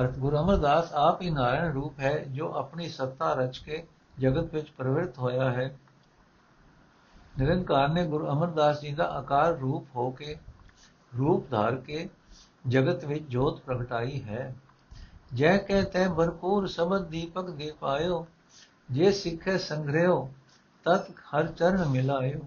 [0.00, 3.86] ਅਰਥ ਗੁਰੂ ਅਮਰਦਾਸ ਆਪ ਹੀ ਨਾਰਾਇਣ ਰੂਪ ਹੈ, ਜੋ ਆਪਣੀ ਸੱਤਾ ਰਚ ਕੇ
[4.18, 5.78] ਜਗਤ ਵਿੱਚ ਪ੍ਰਵਿਰਤ ਹੋਇਆ ਹੈ।
[7.38, 10.36] ਨਿਰੰਕਾਰ ਨੇ ਗੁਰੂ ਅਮਰਦਾਸ ਜੀ ਦਾ ਆਕਾਰ ਰੂਪ ਹੋ ਕੇ
[11.18, 12.08] ਰੂਪ ਧਾਰ ਕੇ
[12.68, 14.54] ਜਗਤ ਵਿੱਚ ਜੋਤ ਪ੍ਰਗਟਾਈ ਹੈ।
[15.34, 18.26] ਜੈ ਕਹਿ ਤੈ ਭਰਪੂਰ ਸਬਦ ਦੀਪਕ ਦੇ ਪਾਇਓ,
[18.90, 20.30] ਜੇ ਸਿੱਖੇ ਸੰਗ੍ਰਹਿਓ
[20.86, 22.40] ਤਤ ਹਰ ਚਰਨ ਮਿਲਾਇਓ।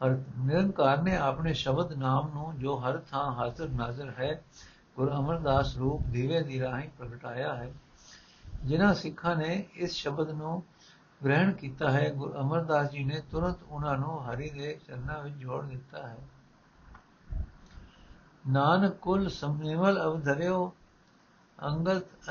[0.00, 4.42] ਹਰ ਨਿਰੰਕਾਰ ਨੇ ਆਪਣੇ ਸ਼ਬਦ ਨਾਮ ਨੂੰ ਜੋ ਹਰ ਥਾਂ ਹਾਜ਼ਰ ਨਾਜ਼ਰ ਹੈ,
[4.96, 7.72] ਗੁਰੂ ਅਮਰਦਾਸ ਰੂਪ ਦੀਵੇ ਦੀ ਰਾਹੀਂ ਪ੍ਰਗਟਾਇਆ ਹੈ।
[8.64, 10.62] ਜਿਨ੍ਹਾਂ ਸਿੱਖਾਂ ਨੇ ਇਸ ਸ਼ਬਦ ਨੂੰ
[11.24, 15.64] ਗ੍ਰਹਿਣ ਕੀਤਾ ਹੈ, ਗੁਰੂ ਅਮਰਦਾਸ ਜੀ ਨੇ ਤੁਰੰਤ ਉਹਨਾਂ ਨੂੰ ਹਰੀ ਦੇ ਚਰਨਾਂ ਵਿੱਚ ਜੋੜ
[15.64, 16.18] ਦਿੱਤਾ ਹੈ।
[18.48, 20.72] ਨਾਨਕ ਕੁਲ ਸੰਨੇਵਲ ਅਵਧਰਿਓ
[21.58, 22.30] ਅੰਗਤ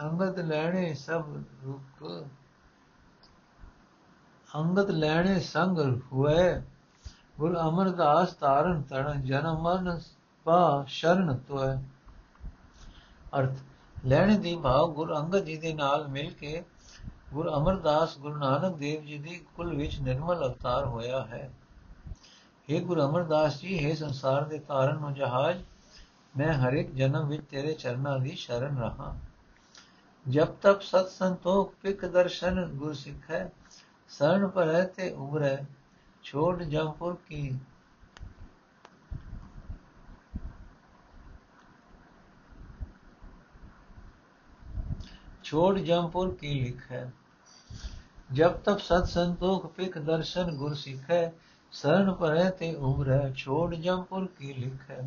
[0.00, 1.24] ਅੰਗਤ ਲੈਣੇ ਸਭ
[1.64, 2.26] ਰੁਕ
[4.54, 5.78] ਅੰਗਤ ਲੈਣੇ ਸੰਗ
[6.12, 6.62] ਹੋਏ
[7.38, 10.00] ਗੁਰ ਅਮਰਦਾਸ ਤਾਰਨ ਤਣ ਜਨਮ ਮਰਨ
[10.44, 11.76] ਪਾ ਸ਼ਰਨ ਤੋਏ
[13.38, 13.56] ਅਰਥ,
[14.06, 16.62] ਲੈਣੇ ਦੀ ਭਾਵ ਗੁਰ ਅੰਗਦ ਜੀ ਦੇ ਨਾਲ ਮਿਲ ਕੇ
[17.32, 21.50] ਗੁਰ ਅਮਰਦਾਸ ਗੁਰੂ ਨਾਨਕ ਦੇਵ ਜੀ ਦੀ ਕੁਲ ਵਿੱਚ ਨਿਰਮਲ ਅਵਤਾਰ ਹੋਇਆ ਹੈ।
[22.68, 25.62] हे ਗੁਰੂ ਅਮਰਦਾਸ ਜੀ हे ਸੰਸਾਰ ਦੇ ਤਾਰਨ ਨੂੰ ਜਹਾਜ਼,
[26.36, 29.14] ਮੈਂ ਹਰ ਇੱਕ ਜਨਮ ਵਿੱਚ ਤੇਰੇ ਚਰਨਾਂ ਦੀ ਸ਼ਰਨ ਰਹਾ।
[30.28, 33.48] ਜਬ ਤੱਕ ਸਤ ਸੰਤੋਖ ਪਿਕ ਦਰਸ਼ਨ ਗੁਰ ਸਿੱਖੈ
[34.08, 35.56] ਸਰਣ ਪਰੈ ਤੇ ਉਮਰੈ
[36.23, 37.41] ਛੋੜ ਜੰਪੁਰ ਕੀ
[45.43, 47.01] छोड़ जमपुर की लिख है
[48.29, 51.21] जब तब सत संतोख पिख दर्शन गुर सिख है
[51.73, 55.01] शरण परे ते उम्र है छोड़ जमपुर की लिख है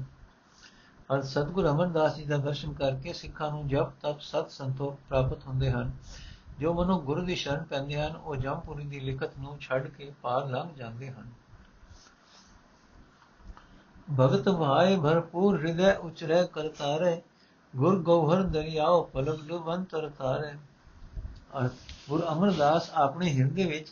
[1.11, 5.71] ਅਰ ਸਤਗੁਰ ਅਮਰਦਾਸ ਜੀ ਦਾ ਦਰਸ਼ਨ ਕਰਕੇ ਸਿੱਖਾਂ ਨੂੰ ਜਪ ਤਪ ਸਤ ਸੰਤੋਖ ਪ੍ਰਾਪਤ ਹੁੰਦੇ
[5.71, 5.91] ਹਨ
[6.60, 10.46] ਜੋ ਮਨੁ ਗੁਰੂ ਦੀ ਸ਼ਰਨ ਪੈਂਦੇ ਹਨ, ਉਹ ਜਮਪੁਰੀ ਦੀ ਲਿਖਤ ਨੂੰ ਛੱਡ ਕੇ ਪਾਰ
[10.46, 11.32] ਲੰਘ ਜਾਂਦੇ ਹਨ।
[14.18, 17.22] ਭਗਤ ਭਾਏ ਭਰਪੂਰ ਹਿਰਦੈ ਉਚਰੈ ਕਰਤਾਰੇ
[17.74, 20.54] ਗੁਰ ਗੋਹਰ ਦਰਿਆਓ ਪਲਕ ਡੁਬੰਤਰ ਤਾਰੇ
[22.10, 23.92] ਗੁਰ ਅਮਰਦਾਸ ਆਪਣੇ ਹਿਰਦੇ ਵਿੱਚ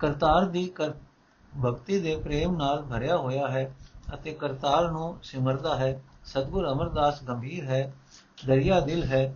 [0.00, 0.92] ਕਰਤਾਰ ਦੀ ਕਰ,
[1.62, 3.64] ਭਗਤੀ ਦੇ ਪ੍ਰੇਮ ਨਾਲ ਭਰਿਆ ਹੋਇਆ ਹੈ
[4.14, 7.92] ਅਤੇ ਕਰਤਾਰ ਨੂੰ ਸਿਮਰਦਾ ਹੈ। ਸਤਗੁਰ ਅਮਰਦਾਸ ਗੰਭੀਰ ਹੈ,
[8.46, 9.34] ਦਰਿਆ ਦਿਲ ਹੈ,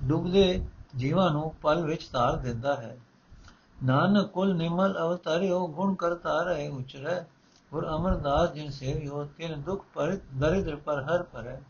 [0.00, 2.96] ਡੁੱਬਦੇ ਜੀਵਾਂ ਨੂੰ ਪਲ ਵਿੱਚ ਤਾਰ ਦਿੰਦਾ ਹੈ।
[3.84, 7.24] ਨਾਨਕ ਕੁਲ ਨਿਮਲ ਅਵਤਾਰਿਓ, ਗੁਣ ਕਰਤਾ ਰਹੇ ਉਚਰੈ।
[7.72, 11.60] ਗੁਰ ਅਮਰਦਾਸ ਜਿਨ ਸੇਵਿਓ, ਤਿਨ ਦੁਖ ਪਰ ਦਰਿਦਰ ਪਰ ਹਰ ਪਰੈ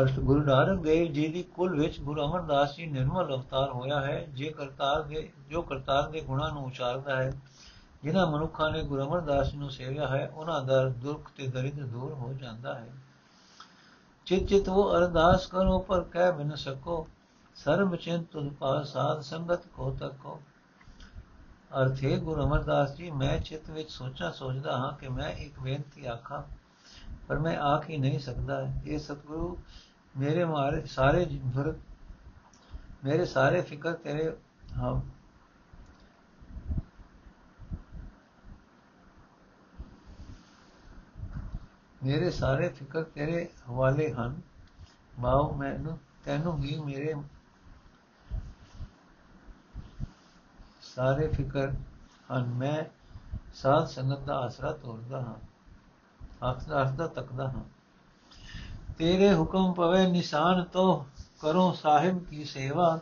[0.00, 4.26] ਅਰਥ, ਗੁਰੂ ਨਾਨਕ ਦੇਵ ਜੀ ਦੀ ਕੁਲ ਵਿੱਚ ਗੁਰੂ ਅਮਰਦਾਸ ਜੀ ਨਿਰਮਲ ਅਵਤਾਰ ਹੋਇਆ ਹੈ,
[4.34, 7.32] ਜੇ ਕਰਤਾਰ ਦੇ, ਜੋ ਕਰਤਾਰ ਦੇ ਗੁਣਾਂ ਨੂੰ ਉਚਾਰਦਾ ਹੈ,
[8.02, 12.32] ਜਿਨ੍ਹਾਂ ਮਨੁੱਖਾਂ ਨੇ ਗੁਰੂ ਅਮਰਦਾਸ ਨੂੰ ਸੇਵਿਆ ਹੈ, ਉਹਨਾਂ ਦਾ ਦੁੱਖ ਤੇ ਦਰਿਦ ਦੂਰ ਹੋ
[12.32, 12.92] ਜਾਂਦਾ ਹੈ।
[14.26, 17.08] ਚਿਤ ਚਿਤ ਉਹ ਅਰਦਾਸ ਕਰੋ, ਪਰ ਕਹਿ ਬਿਨ ਸਕੋ।
[17.54, 20.40] ਸਰਬ ਚਿੰਤ ਤੁਧ ਪਾਸ ਸਾਧ ਸੰਗਤ ਕੋ ਤਕੋ।
[21.80, 26.42] ਅਰਥੇ ਗੁਰੂ ਅਮਰਦਾਸ ਜੀ, ਮੈਂ ਚਿਤ ਵਿੱਚ ਸੋਚਾਂ ਸੋਚਦਾ ਹਾਂ ਕਿ ਮੈਂ ਇੱਕ ਬੇਨਤੀ ਆਖਾਂ,
[27.28, 29.58] ਪਰ ਮੈਂ ਆਖ ਹੀ ਨਹੀਂ ਸਕਦਾ। ਇਹ ਸਤਿਗੁਰੂ,
[30.18, 31.76] ਮੇਰੇ ਮਾਰੇ ਸਾਰੇ ਜੁਰਤ
[33.04, 34.36] ਮੇਰੇ ਸਾਰੇ ਫਿਕਰ ਤੇਰੇ
[34.76, 35.00] ਹਾਂ
[42.04, 44.40] ਮੇਰੇ ਸਾਰੇ ਫਿਕਰ ਤੇਰੇ ਹਵਾਲੇ ਹਨ।
[45.18, 47.14] ਮਾਉ ਮੈਨੂੰ, ਤੈਨੂੰ ਹੀ ਮੇਰੇ
[50.82, 51.72] ਸਾਰੇ ਫਿਕਰ
[52.32, 52.84] ਹਨ। ਮੈਂ
[53.54, 55.34] ਸਾਧ ਸੰਗਤ ਦਾ ਆਸਰਾ ਤੋਰਦਾ ਹਾਂ,
[56.44, 57.64] ਆਖਦਾ ਆਖਦਾ, ਤੱਕਦਾ ਹਾਂ।
[58.98, 61.06] ਤੇਰੇ ਹੁਕਮ ਪਵੇ ਨਿਸ਼ਾਨ ਤੋ
[61.40, 63.00] ਕਰੋ ਸਾਹਿਬ ਕੀ ਸੇਵਾ।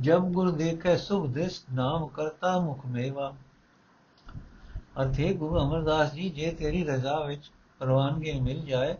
[0.00, 3.34] ਜਬ ਗੁਰ ਦੇਖੈ ਸੁਖ ਦਿਸ ਨਾਮ ਕਰਤਾ ਮੁਖ ਮੇਵਾ।
[5.02, 8.96] ਅਰਥੇ ਗੁਰੂ ਅਮਰਦਾਸ ਜੀ, ਜੇ ਤੇਰੀ ਰਜ਼ਾ ਵਿੱਚ ਪ੍ਰਵਾਨਗੀ ਮਿਲ ਜਾਏ,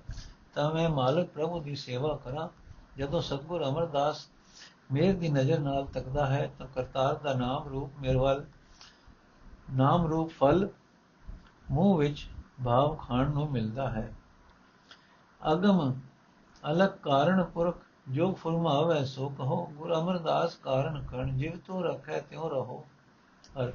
[0.54, 2.48] ਤਾਂ ਮੈਂ ਮਾਲਕ ਪ੍ਰਭੂ ਦੀ ਸੇਵਾ ਕਰਾਂ।
[2.98, 4.28] ਜਦੋਂ ਸਤਗੁਰ ਅਮਰਦਾਸ
[4.92, 8.44] ਮੇਰ ਦੀ ਨਜ਼ਰ ਨਾਲ ਤੱਕਦਾ ਹੈ, ਤਾਂ ਕਰਤਾਰ ਦਾ ਨਾਮ ਰੂਪ ਮੇਰੇ ਵੱਲ,
[9.74, 10.68] ਨਾਮ ਰੂਪ ਫਲ
[11.70, 12.26] ਮੂੰਹ ਵਿੱਚ
[12.64, 14.14] ਭਾਵ ਖਾਣ ਨੂੰ ਮਿਲਦਾ ਹੈ।
[15.52, 15.94] ਅਗਮ
[16.70, 22.48] ਅਲਗ ਕਾਰਨ ਪੁਰਖ ਜੋ ਫਰਮਾਵੇ, ਸੋ ਕਹੋ, ਗੁਰ ਅਮਰਦਾਸ ਕਾਰਨ ਕਣ ਜਿਵ ਤੋ ਰਖੈ ਤਿਉ
[22.48, 22.84] ਰਹੋ।
[23.62, 23.72] ਅਰ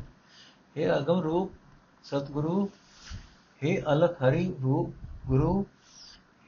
[0.76, 1.52] ਇਹ ਅਗਮ ਰੂਪ,
[2.04, 2.70] ਸਤਗੁਰੂ
[3.66, 4.94] हे ਅਲਖ ਹਰੀ ਰੂਪ
[5.28, 5.66] ਗੁਰੂ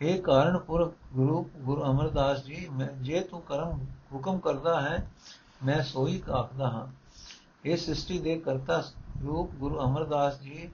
[0.01, 5.11] हे ਕਾਰਨ ਪੁਰਖ ਗੁਰੂ ਗੁਰੂ ਅਮਰਦਾਸ ਜੀ, ਮੈਂ ਜੇ ਤੂੰ ਕਰਮ ਹੁਕਮ ਕਰਦਾ ਹੈ,
[5.65, 6.87] ਮੈਂ ਸੋਈ ਆਖਦਾ ਹਾਂ।
[7.65, 8.83] ਇਹ ਸ੍ਰਿਸ਼ਟੀ ਦੇ ਕਰਤਾ
[9.23, 10.69] ਰੂਪ ਗੁਰੂ ਅਮਰਦਾਸ ਜੀ,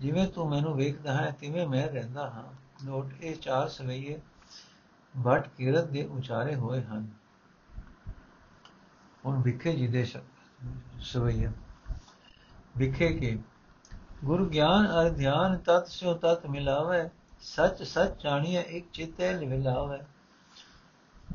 [0.00, 2.44] ਜਿਵੇਂ ਤੂੰ ਮੈਨੂੰ ਵੇਖਦਾ ਹੈ, ਤਿਵੇਂ ਮੈਂ ਰਹਿੰਦਾ ਹਾਂ।
[2.84, 4.20] ਨੋਟ, ਇਹ ਚਾਰ ਸਵਈਏ
[5.26, 7.10] ਭਟ ਕੀਰਤ ਦੇ ਉਚਾਰੇ ਹੋਏ ਹਨ।
[9.26, 10.06] ਹੁਣ ਵਿਖੇ ਜੀ ਦੇ
[11.00, 11.48] ਸਵਈਏ।
[12.76, 13.38] ਵਿਖੇ ਕੇ
[14.24, 17.08] ਗੁਰ ਗਿਆਨ ਅਰ ਧਿਆਨ ਤਤ ਸੋ ਤਤ ਮਿਲਾਵੇ,
[17.40, 19.98] ਸੱਚ ਸੱਚ ਜਾਣੀਏ ਇੱਕ ਚਿਤੇ ਲਿਵਲਾਵੇ।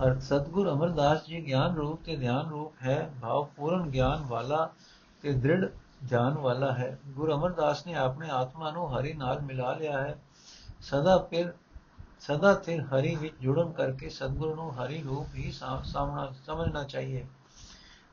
[0.03, 4.69] ਅਰ ਸਤਗੁਰ ਅਮਰਦਾਸ ਜੀ ਗਿਆਨ ਰੂਪ ਤੇ ਧਿਆਨ ਰੂਪ ਹੈ ਭਾਵ ਪੂਰਨ ਗਿਆਨ ਵਾਲਾ
[5.23, 5.65] ਤੇ ਦ੍ਰਿੜ
[6.09, 10.19] ਧਿਆਨ ਵਾਲਾ ਹੈ। ਗੁਰੂ ਅਮਰਦਾਸ ਨੇ ਆਪਣੇ ਆਤਮਾ ਨੂੰ ਹਰੀ ਨਾਲ ਮਿਲਾ ਲਿਆ ਹੈ।
[10.81, 11.53] ਸਦਾ ਫਿਰ,
[12.19, 17.25] ਸਦਾ ਤੇ ਹਰੀ ਵਿੱਚ ਜੁੜਨ ਕਰਕੇ ਸਤਗੁਰੂ ਨੂੰ ਹਰੀ ਰੂਪ ਹੀ ਸਾਹਮਣਾ ਸਮਝਣਾ ਚਾਹੀਏ।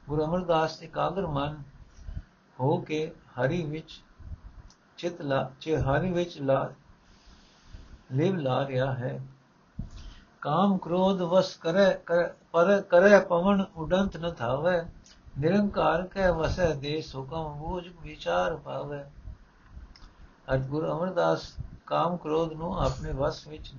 [0.09, 1.63] ਗੁਰੂ ਅਮਰਦਾਸ ਇਕਾਗਰ ਮਨ
[2.61, 3.07] ਹੋ ਕੇ
[3.39, 4.03] ਹਰੀ ਵਿੱਚ
[4.99, 6.73] ਚਿਤ ਲਾ ਚੇ ਹਰੀ ਵਿੱਚ ਲਾ,
[8.13, 9.21] ਲਿਵ ਲਾ ਰਿਹਾ ਹੈ।
[10.41, 11.87] ਕਾਮ ਕ੍ਰੋਧ ਵਸ ਕਰੇ
[12.53, 14.81] ਪਰ ਕਰੇ ਪਵਨ ਉਡੰਤ ਨ ਥਾਵੇ।
[15.39, 19.03] ਨਿਰੰਕਾਰ ਕੈ ਵਸੈ ਦੇਸ ਹੁਕਮ ਬੂਝ ਵਿਚਾਰ ਪਾਵੇ।
[20.55, 21.53] ਅਜ ਗੁਰੂ ਅਮਰਦਾਸ
[21.87, 23.73] ਕਾਮ ਕ੍ਰੋਧ ਨੂੰ ਆਪਣੇ ਵਸ ਵਿੱਚ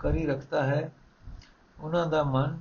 [0.00, 0.90] ਕਰੀ ਰੱਖਦਾ ਹੈ।
[1.80, 2.60] ਉਹਨਾਂ ਦਾ ਮਨ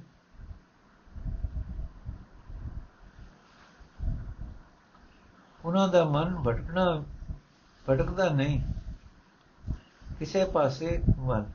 [5.65, 7.04] ਉਹਨਾਂ ਦਾ ਮਨ ਭਟਕਣਾ,
[7.89, 8.63] ਭਟਕਦਾ ਨਹੀਂ।
[10.19, 11.45] ਕਿਸੇ ਪਾਸੇ ਵੱਲ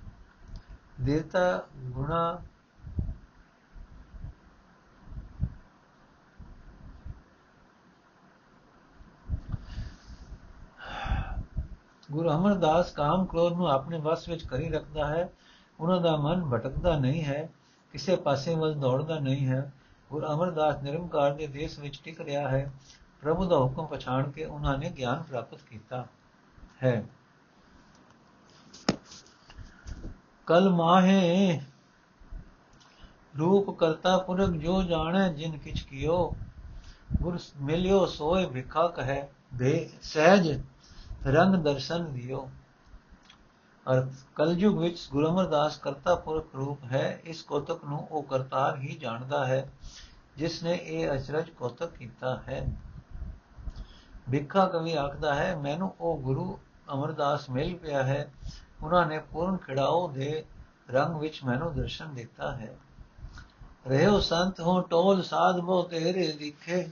[1.01, 2.39] ਦੇਵਤਾ ਗੁਣਾ
[12.13, 15.29] ਗੁਰੂ ਅਮਰਦਾਸ ਕਾਮ ਕ੍ਰੋਧ ਨੂੰ ਆਪਣੇ ਵਸ ਵਿੱਚ ਕਰੀ ਰੱਖਦਾ ਹੈ।
[15.81, 17.49] ਉਹਨਾਂ ਦਾ ਮਨ ਭਟਕਦਾ ਨਹੀਂ ਹੈ।
[17.93, 19.73] ਕਿਸੇ ਪਾਸੇ ਵੱਲ ਦੌੜਦਾ ਨਹੀਂ ਹੈ।
[20.11, 22.73] ਗੁਰੂ ਅਮਰਦਾਸ ਨਿਰੰਕਾਰ ਦੇ ਦੇਸ਼ ਵਿੱਚ ਟਿਕ ਰਿਹਾ ਹੈ।
[23.23, 26.07] ਪ੍ਰਭੂ ਦਾ ਹੁਕਮ ਪਛਾਣ ਕੇ ਉਹਨਾਂ ਨੇ ਗਿਆਨ ਪ੍ਰਾਪਤ ਕੀਤਾ
[26.83, 27.03] ਹੈ।
[30.47, 31.61] ਕਲ ਮਾਹੇ
[33.39, 36.35] ਰੂਪ ਕਰਤਾ ਪੁਰਖ ਜੋ ਜਾਣੈ ਜਿਨ ਕਿਛ ਕੀਓ,
[37.23, 40.63] ਗੁਰ ਮਿਲਿਓ ਸੋਏ ਭਿਖਾ ਕਹੈ, ਦੇ ਸਹਿਜ
[41.27, 42.49] ਰੰਗ ਦਰਸ਼ਨ ਦਿਓ।
[43.87, 48.97] ਅਰ ਕਲਯੁਗ ਵਿੱਚ ਗੁਰੂ ਅਮਰਦਾਸ ਕਰਤਾ ਪੁਰਖ ਰੂਪ ਹੈ, ਇਸ ਕੋਤਕ ਨੂੰ ਉਹ ਕਰਤਾਰ ਹੀ
[48.97, 49.69] ਜਾਣਦਾ ਹੈ,
[50.37, 52.67] ਜਿਸ ਨੇ ਇਹ ਅਚਰਜ ਕੋਤਕ ਕੀਤਾ ਹੈ।
[54.31, 56.59] ਭਿਖਾ ਕਵੀ ਆਖਦਾ ਹੈ, ਮੈਨੂੰ ਉਹ ਗੁਰੂ
[56.93, 58.33] ਅਮਰਦਾਸ ਮਿਲ ਪਿਆ ਹੈ,
[58.83, 60.45] ਉਹਨਾਂ ਨੇ ਪੂਰਨ ਖਿੜਾਓ ਦੇ
[60.91, 62.77] ਰੰਗ ਵਿੱਚ ਮੈਨੂੰ ਦਰਸ਼ਨ ਦਿੱਤਾ ਹੈ।
[63.87, 66.91] ਰਹਿਓ ਸੰਤ ਹੋ ਟੋਲ ਸਾਧ ਬੋ ਤੇਰੇ ਦਿਖੇ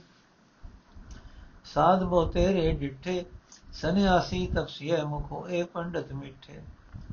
[1.65, 3.25] ਸਾਧ ਬੋ ਤੇਰੇ ਡਿੱਠੇ
[3.73, 6.61] ਸੰਿਆਸੀ ਤਪਸੀਏ ਮੁਖੋ, ਇਹ ਪੰਡਤ ਮਿੱਠੇ।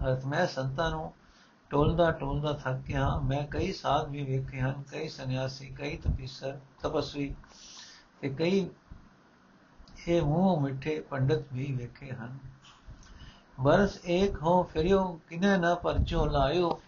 [0.05, 1.13] ਅਰਥ, ਮੈਂ ਸੰਤਾਂ ਨੂੰ
[1.71, 7.35] ਟੋਲਦਾ ਟੋਲਦਾ ਥੱਕ ਗਿਆ ਮੈਂ ਕਈ ਸਾਧ ਵੀ ਵੇਖੇ ਹਨ, ਕਈ ਸੰਿਆਸੀ ਕਈ ਤਪੀਸਰ, ਤਪਸਵੀ
[8.21, 8.69] ਤੇ ਕਈ
[10.09, 12.39] ਇਹ ਮੂੰਹ ਮਿੱਠੇ ਪੰਡਤ ਵੀ ਵੇਖੇ ਹਨ।
[13.61, 16.81] ਬਰਸ ਇੱਕ ਹੋ ਫਿਰਿਓ, ਕਿਨੇ ਨਾ ਪਰਚੋ ਲਾਇਓ।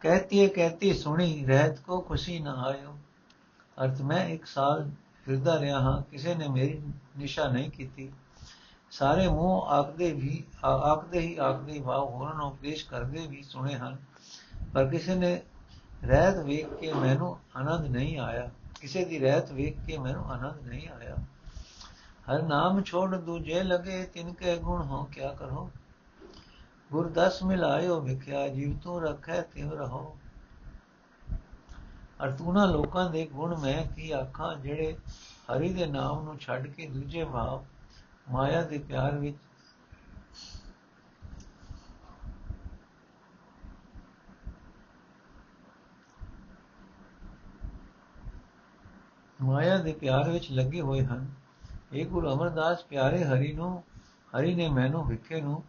[0.00, 2.98] ਕਹਤੀ ਕਹਤੀ ਸੁਣੀ, ਰਹਿਤ ਕੋ ਖੁਸ਼ੀ ਨਾ ਆਇਓ।
[3.84, 4.90] ਅਰਥ, ਮੈਂ ਇੱਕ ਸਾਲ
[5.24, 6.82] ਫਿਰਦਾ ਰਿਹਾ ਹਾਂ, ਕਿਸੇ ਨੇ ਮੇਰੀ
[7.18, 8.12] ਨਿਸ਼ਾ ਨਹੀਂ ਕੀਤੀ।
[8.90, 13.96] ਸਾਰੇ ਮੂੰਹ ਆਖਦੇ ਵੀ, ਆਖਦੇ ਹੀ ਆਖਦੇ ਭਾਵ ਹੋਰਾਂ ਨੂੰ ਉਪਦੇਸ਼ ਕਰਦੇ ਵੀ ਸੁਣੇ ਹਨ।
[14.74, 15.42] ਪਰ ਕਿਸੇ ਨੇ
[16.04, 20.88] ਰਹਿਤ ਵੇਖ ਕੇ ਮੈਨੂੰ ਆਨੰਦ ਨਹੀਂ ਆਇਆ। ਕਿਸੇ ਦੀ ਰਹਿਤ ਵੇਖ ਕੇ ਮੈਨੂੰ ਆਨੰਦ ਨਹੀਂ
[20.88, 21.16] ਆਇਆ।
[22.26, 25.70] ਹਰ ਨਾਮ ਛੋੜ ਦੂਜੇ ਲਗੇ, ਤਿਨ ਕੇ ਗੁਣ ਹੋ ਕਿਆ ਕਰੋ
[26.92, 30.16] ਗੁਰ ਦਸ ਮਿਲਾਇਓ ਵਿਖਿਆ, ਜੀਵ ਤੂੰ ਰੱਖੈ ਤਿਵ ਰਹੋ।
[32.24, 34.96] ਅਰਤੂਨਾ ਲੋਕਾਂ ਦੇ ਗੁਣ ਮੈਂ ਕੀ ਆਖਾਂ, ਜਿਹੜੇ
[35.50, 37.64] ਹਰੀ ਦੇ ਨਾਮ ਨੂੰ ਛੱਡ ਕੇ ਦੂਜੇ ਭਾਵ
[38.30, 39.36] ਮਾਇਆ ਦੇ ਪਿਆਰ ਵਿੱਚ
[49.42, 51.26] ਮਾਇਆ ਦੇ ਪਿਆਰ ਵਿੱਚ ਲੱਗੇ ਹੋਏ ਹਨ।
[51.92, 53.84] ਇਹ ਗੁਰੂ ਅਮਰਦਾਸ ਪਿਆਰੇ ਹਰੀ ਨੂੰ,
[54.38, 55.64] ਹਰੀ ਨੇ ਮੈਨੂੰ ਵਿਖੇ ਨੂੰ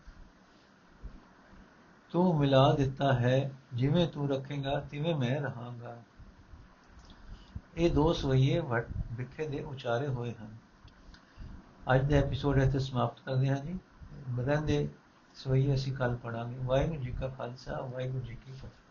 [2.12, 5.98] ਤੂੰ ਮਿਲਾ ਦਿੱਤਾ ਹੈ, ਜਿਵੇਂ ਤੂੰ ਰੱਖੇਗਾ, ਤਿਵੇਂ ਮੈਂ ਰਹਾਂਗਾ।
[7.78, 8.62] ਇਹ ਦੋ ਸਵਈਏ
[9.14, 10.58] ਵਿਖੇ ਦੇ ਉਚਾਰੇ ਹੋਏ ਹਨ।
[11.96, 13.80] ਅੱਜ ਦਾ ਐਪੀਸੋਡ ਇੱਥੇ ਸਮਾਪਤ ਕਰਦੇ ਹਾਂ ਜੀ।
[14.30, 14.90] ਬਦਨ ਦੇ
[15.34, 18.87] ਸਵਈਏ ਅਸੀਂ ਕੱਲ ਪੜਾਂਗੇ ਵਾਹਿਗੁਰੂ ਜੀ ਕਾ ਖਾਲਸਾ, ਵਾਹਿਗੁਰੂ ਜੀ ਕੀ ਫਤਿਹ।